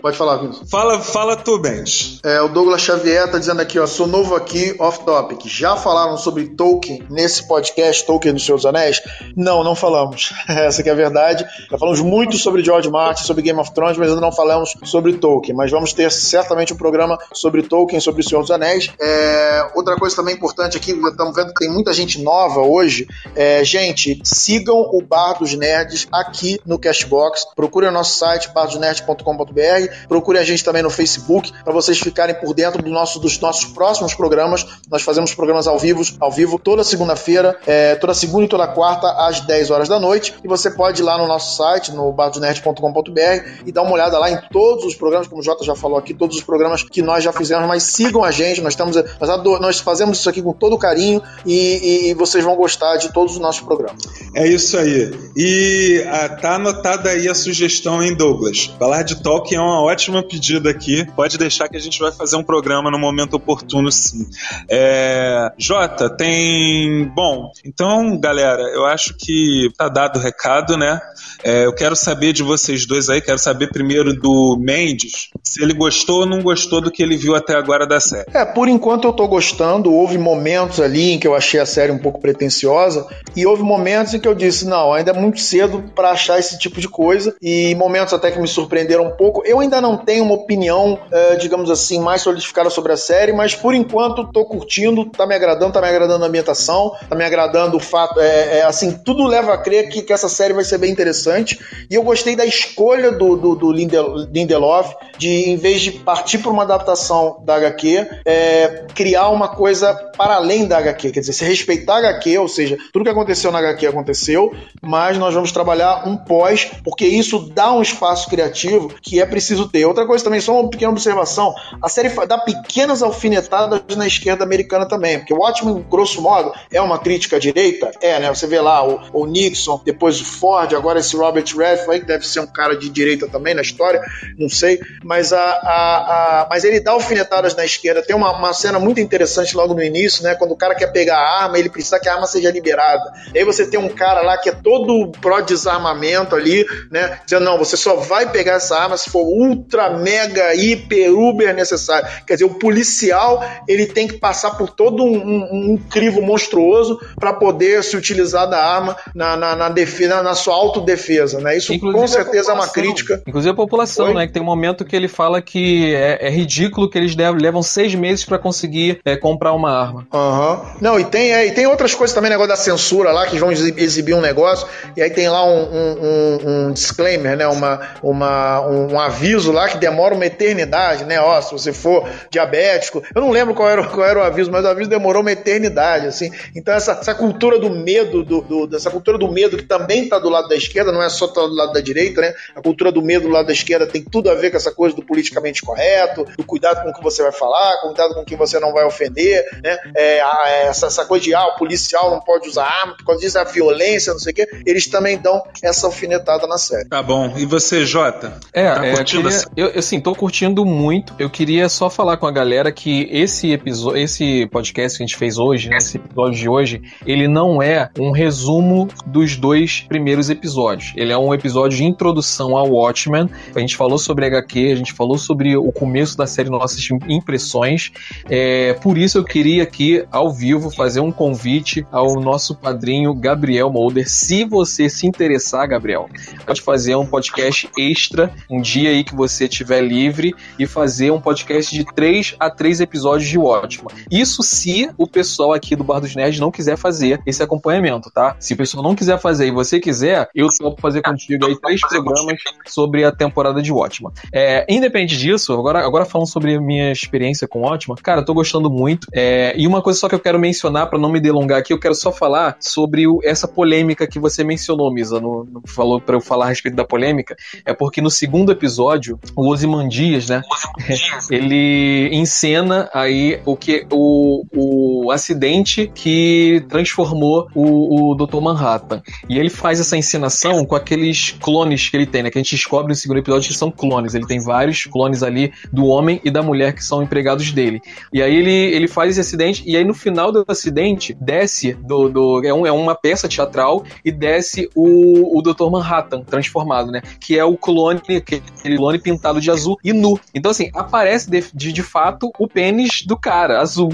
[0.00, 0.70] Pode falar, Vinícius.
[0.70, 2.20] Fala, fala tu, Benz.
[2.24, 5.46] É, o Douglas Xavier tá dizendo aqui, ó, sou novo aqui, off topic.
[5.46, 9.00] Já falaram sobre Tolkien nesse podcast, Tolkien dos Seus Anéis?
[9.36, 10.32] Não, não falamos.
[10.48, 11.46] Essa que é a verdade.
[11.70, 15.14] Já falamos muito sobre George Martin, sobre Game of Thrones, mas ainda não falamos sobre
[15.14, 15.56] Tolkien.
[15.56, 18.90] Mas vamos ter certamente um programa sobre Tolkien, sobre o Senhor dos Anéis.
[19.00, 23.06] É, outra coisa também importante aqui, estamos vendo que tem muita gente nova hoje.
[23.34, 27.46] É, gente, sigam o Bar dos Nerds aqui no Cashbox.
[27.54, 30.06] Procurem o nosso site, bardosnerds.com.br.
[30.08, 33.64] Procurem a gente também no Facebook para vocês ficarem por dentro do nosso, dos nossos
[33.66, 34.66] próximos programas.
[34.90, 39.08] Nós fazemos programas ao vivo, ao vivo toda segunda-feira, é, toda segunda e toda quarta,
[39.26, 40.34] às 10 horas da noite.
[40.44, 44.30] E você pode ir lá no nosso site, no bardosnerds.com.br e dar uma olhada lá
[44.30, 47.22] em todos os programas, como o Jota já falou aqui, todos os programas que nós
[47.22, 50.76] já fizemos, mas sigam a gente, nós estamos, nós, nós fazemos isso aqui com todo
[50.76, 54.02] carinho e, e, vocês vão gostar de todos os nossos programas.
[54.34, 55.10] É isso aí.
[55.36, 58.70] E ah, tá anotada aí a sugestão, hein, Douglas?
[58.78, 61.06] Falar de Tolkien é uma ótima pedida aqui.
[61.14, 64.26] Pode deixar que a gente vai fazer um programa no momento oportuno, sim.
[64.68, 65.52] É...
[65.58, 67.08] Jota, tem.
[67.14, 71.00] Bom, então, galera, eu acho que tá dado o recado, né?
[71.44, 75.72] É, eu quero saber de vocês dois aí, quero saber primeiro do Mendes, se ele
[75.72, 78.26] gostou ou não gostou do que ele viu até agora da série.
[78.34, 79.92] É, por enquanto eu tô gostando.
[79.92, 83.06] Houve momentos ali em que eu achei a série um pouco pretensiosa
[83.36, 86.58] e houve momentos em que eu disse, não, ainda é muito cedo para achar esse
[86.58, 89.42] tipo de coisa e momentos até que me surpreenderam um pouco.
[89.44, 93.54] Eu ainda não tenho uma opinião, é, digamos assim, mais solidificada sobre a série, mas
[93.54, 93.97] por enquanto
[94.32, 98.20] tô curtindo, tá me agradando, tá me agradando a ambientação, tá me agradando o fato,
[98.20, 101.58] é, é assim, tudo leva a crer que, que essa série vai ser bem interessante.
[101.90, 106.50] E eu gostei da escolha do, do, do Lindelof de, em vez de partir para
[106.50, 111.44] uma adaptação da HQ, é, criar uma coisa para além da HQ, quer dizer, se
[111.44, 116.08] respeitar a HQ, ou seja, tudo que aconteceu na HQ aconteceu, mas nós vamos trabalhar
[116.08, 119.84] um pós, porque isso dá um espaço criativo que é preciso ter.
[119.84, 124.86] Outra coisa também, só uma pequena observação, a série dá pequenas alfinetadas na esquerda americana
[124.86, 128.60] também, porque o Watchmen, grosso modo, é uma crítica à direita, é, né, você vê
[128.60, 132.46] lá o, o Nixon, depois o Ford, agora esse Robert Redford, que deve ser um
[132.46, 134.00] cara de direita também na história,
[134.38, 138.52] não sei, mas, a, a, a mas ele dá alfinetadas na esquerda, tem uma, uma
[138.52, 140.34] cena muito interessante logo no início, né?
[140.34, 143.12] Quando o cara quer pegar a arma, ele precisa que a arma seja liberada.
[143.34, 147.20] E aí você tem um cara lá que é todo pró-desarmamento ali, né?
[147.24, 152.08] Dizendo, não, você só vai pegar essa arma se for ultra, mega, hiper, uber necessário.
[152.26, 156.98] Quer dizer, o policial, ele tem que passar por todo um, um, um crivo monstruoso
[157.18, 161.56] para poder se utilizar da arma na, na, na, defesa, na sua autodefesa, né?
[161.56, 163.22] Isso Inclusive com certeza é uma crítica.
[163.26, 164.26] Inclusive a população, né?
[164.26, 167.94] Que tem um momento que ele fala que é, é ridículo que eles levam seis
[167.94, 170.06] meses para conseguir é, comprar uma arma.
[170.12, 170.52] Aham.
[170.52, 170.68] Uhum.
[170.80, 173.50] Não, e tem, é, e tem outras coisas também, negócio da censura lá, que vão
[173.50, 174.66] exibir um negócio,
[174.96, 177.46] e aí tem lá um, um, um disclaimer, né?
[177.46, 181.20] Uma, uma, um, um, aviso lá que demora uma eternidade, né?
[181.20, 183.02] Ó, se você for diabético.
[183.14, 186.06] Eu não lembro qual era, qual era o aviso, mas o aviso demorou uma eternidade,
[186.06, 186.30] assim.
[186.54, 190.16] Então, essa, essa cultura do medo, do, do, dessa cultura do medo que também está
[190.20, 192.32] do lado da esquerda, não é só tá do lado da direita, né?
[192.54, 194.94] A cultura do medo do lado da esquerda tem tudo a ver com essa coisa
[194.94, 198.36] do politicamente correto, do cuidado com o que você vai falar, cuidado com o que
[198.36, 199.76] você não vai ofender, né?
[199.96, 203.38] é, essa, essa, coisa de ah, o policial não pode usar arma, por causa disso
[203.38, 206.88] a violência, não sei o quê, eles também dão essa alfinetada na série.
[206.88, 207.34] Tá bom.
[207.36, 208.38] E você, Jota?
[208.52, 211.12] É, tá é curtindo queria, eu, assim, tô curtindo muito.
[211.18, 215.16] Eu queria só falar com a galera que esse episódio, esse podcast que a gente
[215.16, 220.30] fez hoje, né, esse episódio de hoje, ele não é um resumo dos dois primeiros
[220.30, 220.92] episódios.
[220.96, 223.28] Ele é um episódio de introdução ao Watchmen.
[223.54, 227.90] A gente falou sobre HQ, a gente falou sobre o começo da série, nossas impressões.
[228.28, 233.70] É, por isso eu queria aqui, ao vivo, fazer um convite ao nosso padrinho Gabriel
[233.70, 234.08] Molder.
[234.08, 236.08] Se você se interessar, Gabriel,
[236.46, 241.20] pode fazer um podcast extra um dia aí que você estiver livre e fazer um
[241.20, 243.94] podcast de três a três episódios de Watchmen.
[244.10, 248.36] Isso se o pessoal aqui do Bar dos Nerds não quiser fazer esse acompanhamento, tá?
[248.38, 251.80] Se o pessoal não quiser fazer e você quiser, eu topo fazer contigo aí três
[251.80, 254.12] programas sobre a temporada de Watchmen.
[254.32, 258.34] É, independente disso, agora, agora falando sobre a minha experiência com Watchmen, cara, eu tô
[258.34, 259.08] gostando muito.
[259.12, 261.80] É, e uma coisa só que eu quero mencionar, para não me delongar aqui, eu
[261.80, 266.16] quero só falar sobre o, essa polêmica que você mencionou, Misa, no, no falou para
[266.16, 270.42] eu falar a respeito da polêmica, é porque no segundo episódio, o Osimandias, né,
[271.30, 278.40] ele encena aí o que o, o acidente que transformou o, o Dr.
[278.40, 279.02] Manhattan.
[279.28, 282.54] E ele faz essa encenação com aqueles clones que ele tem, né, que a gente
[282.54, 284.14] descobre no segundo episódio que são clones.
[284.14, 287.80] Ele tem vários clones ali do homem e da mulher que são empregados dele.
[288.12, 292.08] E aí ele, ele faz esse acidente, e aí no final do acidente, desce do.
[292.08, 295.70] do é, um, é uma peça teatral e desce o, o Dr.
[295.70, 297.02] Manhattan transformado, né?
[297.20, 300.18] Que é o clone, aquele clone pintado de azul e nu.
[300.34, 303.90] Então, assim, aparece de, de, de fato o pênis do cara, azul.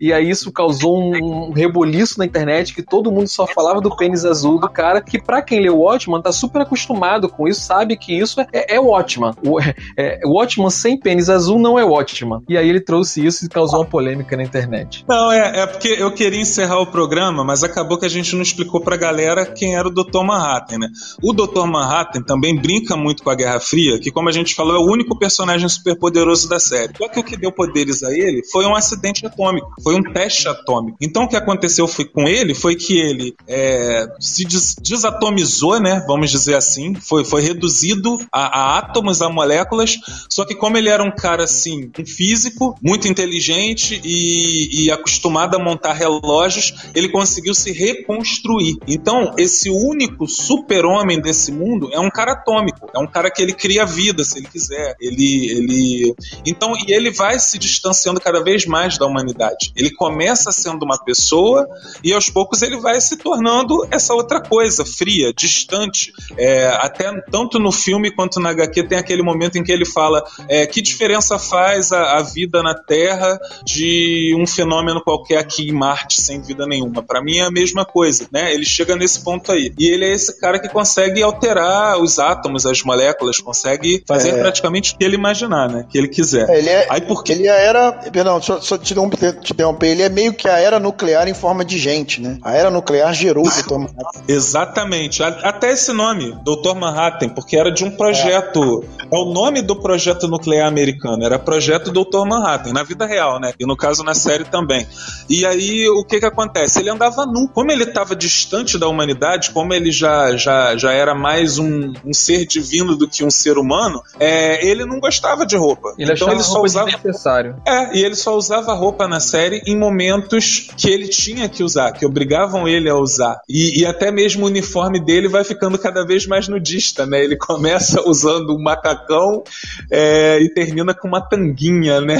[0.00, 4.24] E aí isso causou um, reboliço na internet que todo mundo só falava do pênis
[4.24, 8.18] azul do cara, que para quem o Watchman tá super acostumado com isso, sabe que
[8.18, 9.32] isso é, é, é Watchman.
[9.44, 9.60] O,
[9.96, 12.42] é, o Watchman sem pênis azul não é Watchman.
[12.48, 15.04] E aí ele trouxe isso e causou uma polêmica na internet.
[15.08, 18.42] Não, é, é porque eu queria encerrar o programa, mas acabou que a gente não
[18.42, 20.22] explicou pra galera quem era o Dr.
[20.24, 20.88] Manhattan, né?
[21.22, 21.66] O Dr.
[21.66, 24.90] Manhattan também brinca muito com a Guerra Fria, que como a gente falou, é o
[24.90, 26.92] único personagem superpoderoso da série.
[26.96, 30.48] Só que o que deu poderes a ele foi um acidente atômico, foi um teste
[30.48, 30.96] atômico.
[31.00, 36.04] Então o que aconteceu foi, com ele foi que ele é, se des desatomizou, né?
[36.06, 39.98] Vamos dizer assim, foi, foi reduzido a, a átomos, a moléculas.
[40.28, 45.56] Só que como ele era um cara assim, um físico, muito inteligente e, e acostumado
[45.56, 48.76] a montar relógios, ele conseguiu se reconstruir.
[48.86, 53.52] Então, esse único super-homem desse mundo é um cara atômico, é um cara que ele
[53.52, 54.96] cria vida, se ele quiser.
[55.00, 59.72] Ele, ele, então, e ele vai se distanciando cada vez mais da humanidade.
[59.76, 61.66] Ele começa sendo uma pessoa
[62.02, 66.12] e aos poucos ele vai se tornando essa outra coisa, fria, distante.
[66.36, 70.22] É, até tanto no filme quanto na HQ tem aquele momento em que ele fala
[70.48, 75.72] é, que diferença faz a, a vida na Terra de um fenômeno qualquer aqui em
[75.72, 77.02] Marte sem vida nenhuma.
[77.02, 78.52] Para mim é a mesma coisa, né?
[78.52, 79.72] Ele chega nesse ponto aí.
[79.78, 84.40] E ele é esse cara que consegue alterar os átomos, as moléculas, consegue fazer é.
[84.40, 85.86] praticamente o que ele imaginar, né?
[85.88, 86.48] Que ele quiser.
[86.48, 90.34] É, ele é, aí porque ele era, perdão, só, só te interromper, ele é meio
[90.34, 92.38] que a era nuclear em forma de gente, né?
[92.42, 93.78] A era nuclear gerou o Dr.
[93.78, 94.22] Manhattan.
[94.28, 95.22] Exatamente.
[95.22, 96.74] Até esse nome, Dr.
[96.74, 98.84] Manhattan, porque era de um projeto.
[99.10, 99.16] É.
[99.16, 102.26] é o nome do projeto nuclear americano, era projeto Dr.
[102.26, 103.52] Manhattan, na vida real, né?
[103.58, 104.86] E no caso na série também.
[105.28, 106.80] E aí o que que acontece?
[106.80, 107.48] Ele andava nu.
[107.48, 112.12] Como ele estava distante da humanidade, como ele já, já, já era mais um, um
[112.12, 115.94] ser divino do que um ser humano, é, ele não gostava de roupa.
[115.98, 117.56] Ele então ele só usava necessário.
[117.66, 121.92] É, e ele só usava roupa na série em momentos que ele tinha que usar,
[121.92, 123.40] que obrigavam ele a usar.
[123.48, 127.22] E, e até mesmo o uniforme dele vai ficando cada vez mais nudista, né?
[127.22, 129.42] Ele começa usando um macacão
[129.90, 132.18] é, e termina com uma tanguinha, né?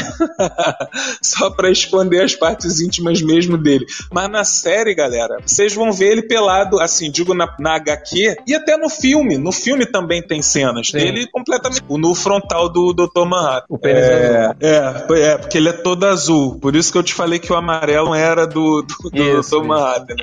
[1.23, 3.87] só para esconder as partes íntimas mesmo dele.
[4.11, 8.55] Mas na série, galera, vocês vão ver ele pelado, assim, digo na, na HQ e
[8.55, 9.39] até no filme.
[9.39, 10.99] No filme também tem cenas Sim.
[10.99, 13.27] dele completamente no frontal do Dr.
[13.27, 13.67] Manhattan.
[13.69, 16.59] O pênis é, é, é, é, porque ele é todo azul.
[16.61, 19.63] Por isso que eu te falei que o amarelo era do, do, do isso.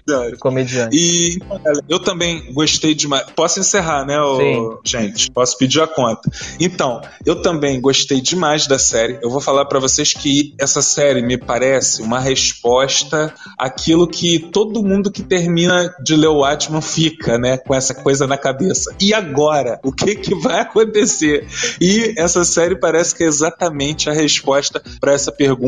[0.08, 0.38] Né?
[0.40, 0.96] Comediante.
[0.96, 1.40] E
[1.88, 3.26] eu também gostei demais.
[3.36, 5.32] Posso encerrar, né, ô, gente?
[5.32, 6.30] Posso pedir a conta.
[6.60, 9.20] Então, eu também gostei demais da série.
[9.22, 14.84] Eu vou falar para vocês que essa série me parece uma resposta àquilo que todo
[14.84, 18.96] mundo que termina de ler o Atman fica, né, com essa coisa na cabeça.
[19.00, 19.80] E agora?
[19.84, 21.48] O que que vai acontecer?
[21.80, 25.59] E essa série parece que é exatamente a resposta para essa pergunta.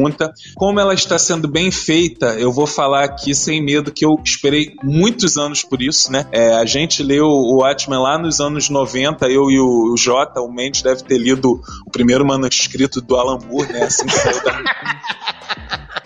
[0.55, 4.75] Como ela está sendo bem feita, eu vou falar aqui sem medo que eu esperei
[4.83, 6.25] muitos anos por isso, né?
[6.31, 10.51] É, a gente leu o Watchmen lá nos anos 90, eu e o, Jota, o
[10.51, 13.83] Mendes deve ter lido o primeiro manuscrito do Alan Moore, né?
[13.83, 14.61] Assim saiu da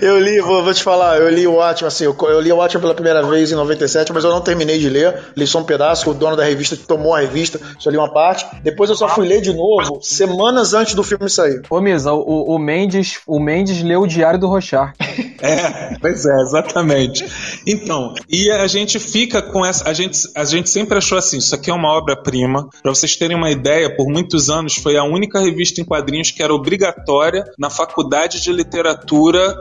[0.00, 2.56] eu li, vou, vou, te falar, eu li o Watchmen, assim, eu, eu, li o
[2.56, 5.64] Watchmen pela primeira vez em 97, mas eu não terminei de ler, li só um
[5.64, 9.08] pedaço, o dono da revista tomou a revista, só li uma parte, depois eu só
[9.08, 11.62] fui ler de novo, semanas antes do filme sair.
[11.68, 14.94] Ô Misa, o, o, Mendes, o Mendes leu o Diário do Rochar.
[15.42, 17.24] É, pois é, exatamente.
[17.66, 21.54] Então, e a gente fica com essa, a gente, a gente sempre achou assim, isso
[21.54, 25.40] aqui é uma obra-prima, para vocês terem uma ideia, por muitos anos foi a única
[25.40, 28.89] revista em quadrinhos que era obrigatória na faculdade de literatura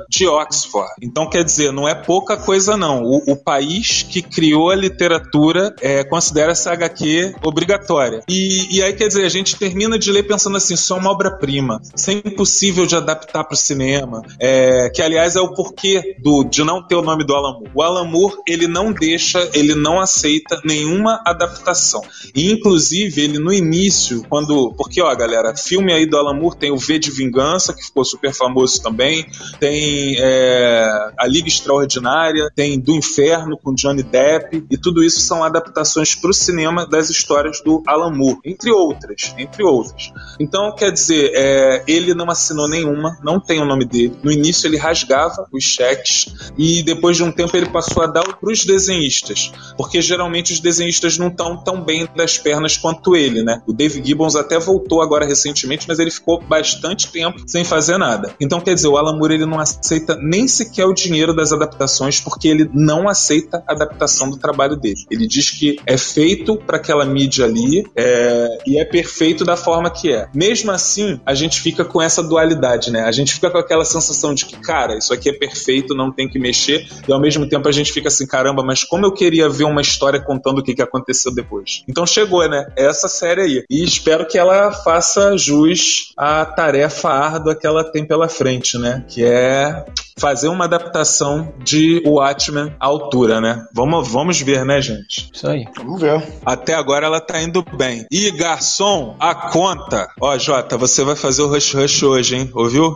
[0.09, 0.89] de Oxford.
[1.01, 3.03] Então, quer dizer, não é pouca coisa, não.
[3.03, 8.21] O, o país que criou a literatura é, considera essa HQ obrigatória.
[8.27, 11.11] E, e, aí, quer dizer, a gente termina de ler pensando assim: isso é uma
[11.11, 11.81] obra-prima.
[11.95, 14.21] Isso é impossível de adaptar para o cinema.
[14.39, 17.71] É, que, aliás, é o porquê do, de não ter o nome do Alan Moore.
[17.73, 22.01] O Alan Moore, ele não deixa, ele não aceita nenhuma adaptação.
[22.35, 24.73] E, inclusive, ele no início, quando.
[24.77, 28.03] Porque, ó, galera, filme aí do Alan Moore tem o V de Vingança, que ficou
[28.05, 29.18] super famoso também.
[29.59, 35.43] Tem é, A Liga Extraordinária, tem Do Inferno com Johnny Depp, e tudo isso são
[35.43, 40.11] adaptações para o cinema das histórias do Alan Moore, entre outras, entre outras.
[40.39, 44.17] Então, quer dizer, é, ele não assinou nenhuma, não tem o nome dele.
[44.23, 48.23] No início ele rasgava os cheques e depois de um tempo ele passou a dar
[48.23, 53.43] para os desenhistas, porque geralmente os desenhistas não estão tão bem das pernas quanto ele,
[53.43, 53.61] né?
[53.67, 58.35] O Dave Gibbons até voltou agora recentemente, mas ele ficou bastante tempo sem fazer nada.
[58.39, 62.19] Então, quer dizer, o Alan Moore ele não aceita nem sequer o dinheiro das adaptações,
[62.19, 65.05] porque ele não aceita a adaptação do trabalho dele.
[65.09, 69.89] Ele diz que é feito para aquela mídia ali é, e é perfeito da forma
[69.89, 70.27] que é.
[70.33, 73.03] Mesmo assim, a gente fica com essa dualidade, né?
[73.03, 76.27] A gente fica com aquela sensação de que, cara, isso aqui é perfeito, não tem
[76.27, 79.49] que mexer, e ao mesmo tempo a gente fica assim, caramba, mas como eu queria
[79.49, 81.83] ver uma história contando o que, que aconteceu depois.
[81.87, 82.67] Então chegou, né?
[82.75, 83.63] Essa série aí.
[83.69, 88.88] E espero que ela faça jus à tarefa árdua que ela tem pela frente, né?
[89.07, 89.85] Que é
[90.19, 93.65] fazer uma adaptação de Watchmen à altura, né?
[93.73, 95.29] Vamos, vamos ver, né, gente?
[95.33, 95.65] Isso aí.
[95.77, 96.21] Vamos ver.
[96.45, 98.05] Até agora ela tá indo bem.
[98.11, 100.09] E garçom, a conta.
[100.19, 102.51] Ó, Jota, você vai fazer o Rush Rush hoje, hein?
[102.53, 102.95] Ouviu?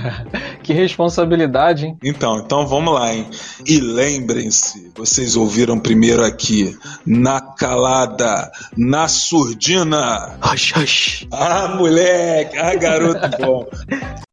[0.62, 1.98] que responsabilidade, hein?
[2.02, 3.28] Então, então vamos lá, hein?
[3.66, 10.38] E lembrem-se, vocês ouviram primeiro aqui, na calada, na surdina.
[10.40, 11.26] Hush, hush.
[11.32, 12.56] Ah, moleque!
[12.56, 13.66] Ah, garoto bom.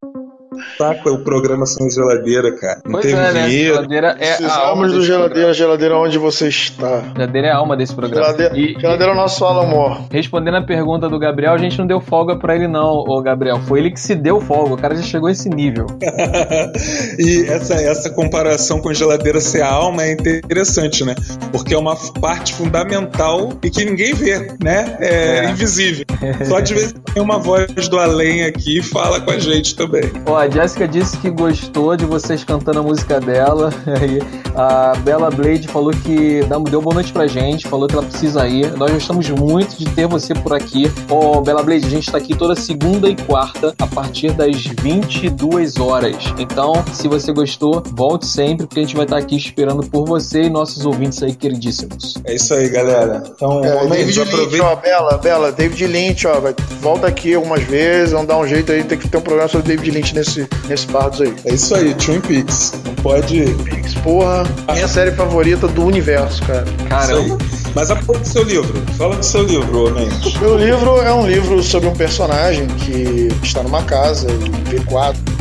[0.77, 2.81] Saco é o programa sem geladeira, cara.
[2.85, 3.47] Não Pois tem é, né?
[3.47, 3.73] vinheta.
[3.75, 6.87] Geladeira é a alma Precisamos do geladeira, geladeira onde você está.
[6.87, 7.13] programa.
[7.15, 8.25] Geladeira é a alma desse programa.
[8.25, 9.99] Geladeira, E- geladeira é o nosso Alan Moore.
[10.11, 13.59] Respondendo a pergunta do Gabriel, a gente não deu folga pra ele, não, ô Gabriel.
[13.67, 14.73] Foi ele que se deu folga.
[14.73, 15.85] O cara já chegou a esse nível.
[17.17, 21.15] e essa, essa comparação com geladeira ser a alma é interessante, né?
[21.51, 24.97] Porque é uma parte fundamental e que ninguém vê, né?
[24.99, 25.11] É,
[25.45, 25.49] É.
[25.49, 26.05] invisível.
[26.47, 29.39] Só de vez em quando tem uma voz do além aqui e fala com a
[29.39, 30.03] gente também.
[30.25, 33.73] Ó, a Jéssica disse que gostou de vocês cantando a música dela.
[33.99, 34.21] Aí
[34.55, 38.71] a Bella Blade falou que deu boa noite pra gente, falou que ela precisa ir.
[38.77, 40.91] Nós gostamos muito de ter você por aqui.
[41.09, 45.77] Ó, Bella Blade, a gente tá aqui toda segunda e quarta, a partir das 22
[45.77, 46.15] horas.
[46.37, 50.43] Então, se você gostou, volte sempre, porque a gente vai estar aqui esperando por você
[50.43, 52.13] e nossos ouvintes aí queridíssimos.
[52.23, 53.23] É isso aí, galera.
[53.35, 54.63] Então, É, David Lynch, aproveita.
[54.65, 58.71] ó, Bela, Bela, David Lynch, ó, vai, volta aqui algumas vezes, vamos dar um jeito
[58.71, 61.33] aí, tem que ter um programa sobre David Lynch nesse, nesse Bardos aí.
[61.45, 62.73] É isso aí, Twin Peaks.
[62.85, 63.45] Não pode.
[63.63, 64.43] Pix, porra,
[64.73, 66.65] minha série favorita do universo, cara.
[66.87, 67.61] Cara, Isso aí.
[67.73, 68.81] Mas a pouco do seu livro.
[68.97, 70.37] Fala do seu livro, Mendes.
[70.39, 75.40] Meu livro é um livro sobre um personagem que está numa casa e vê quadros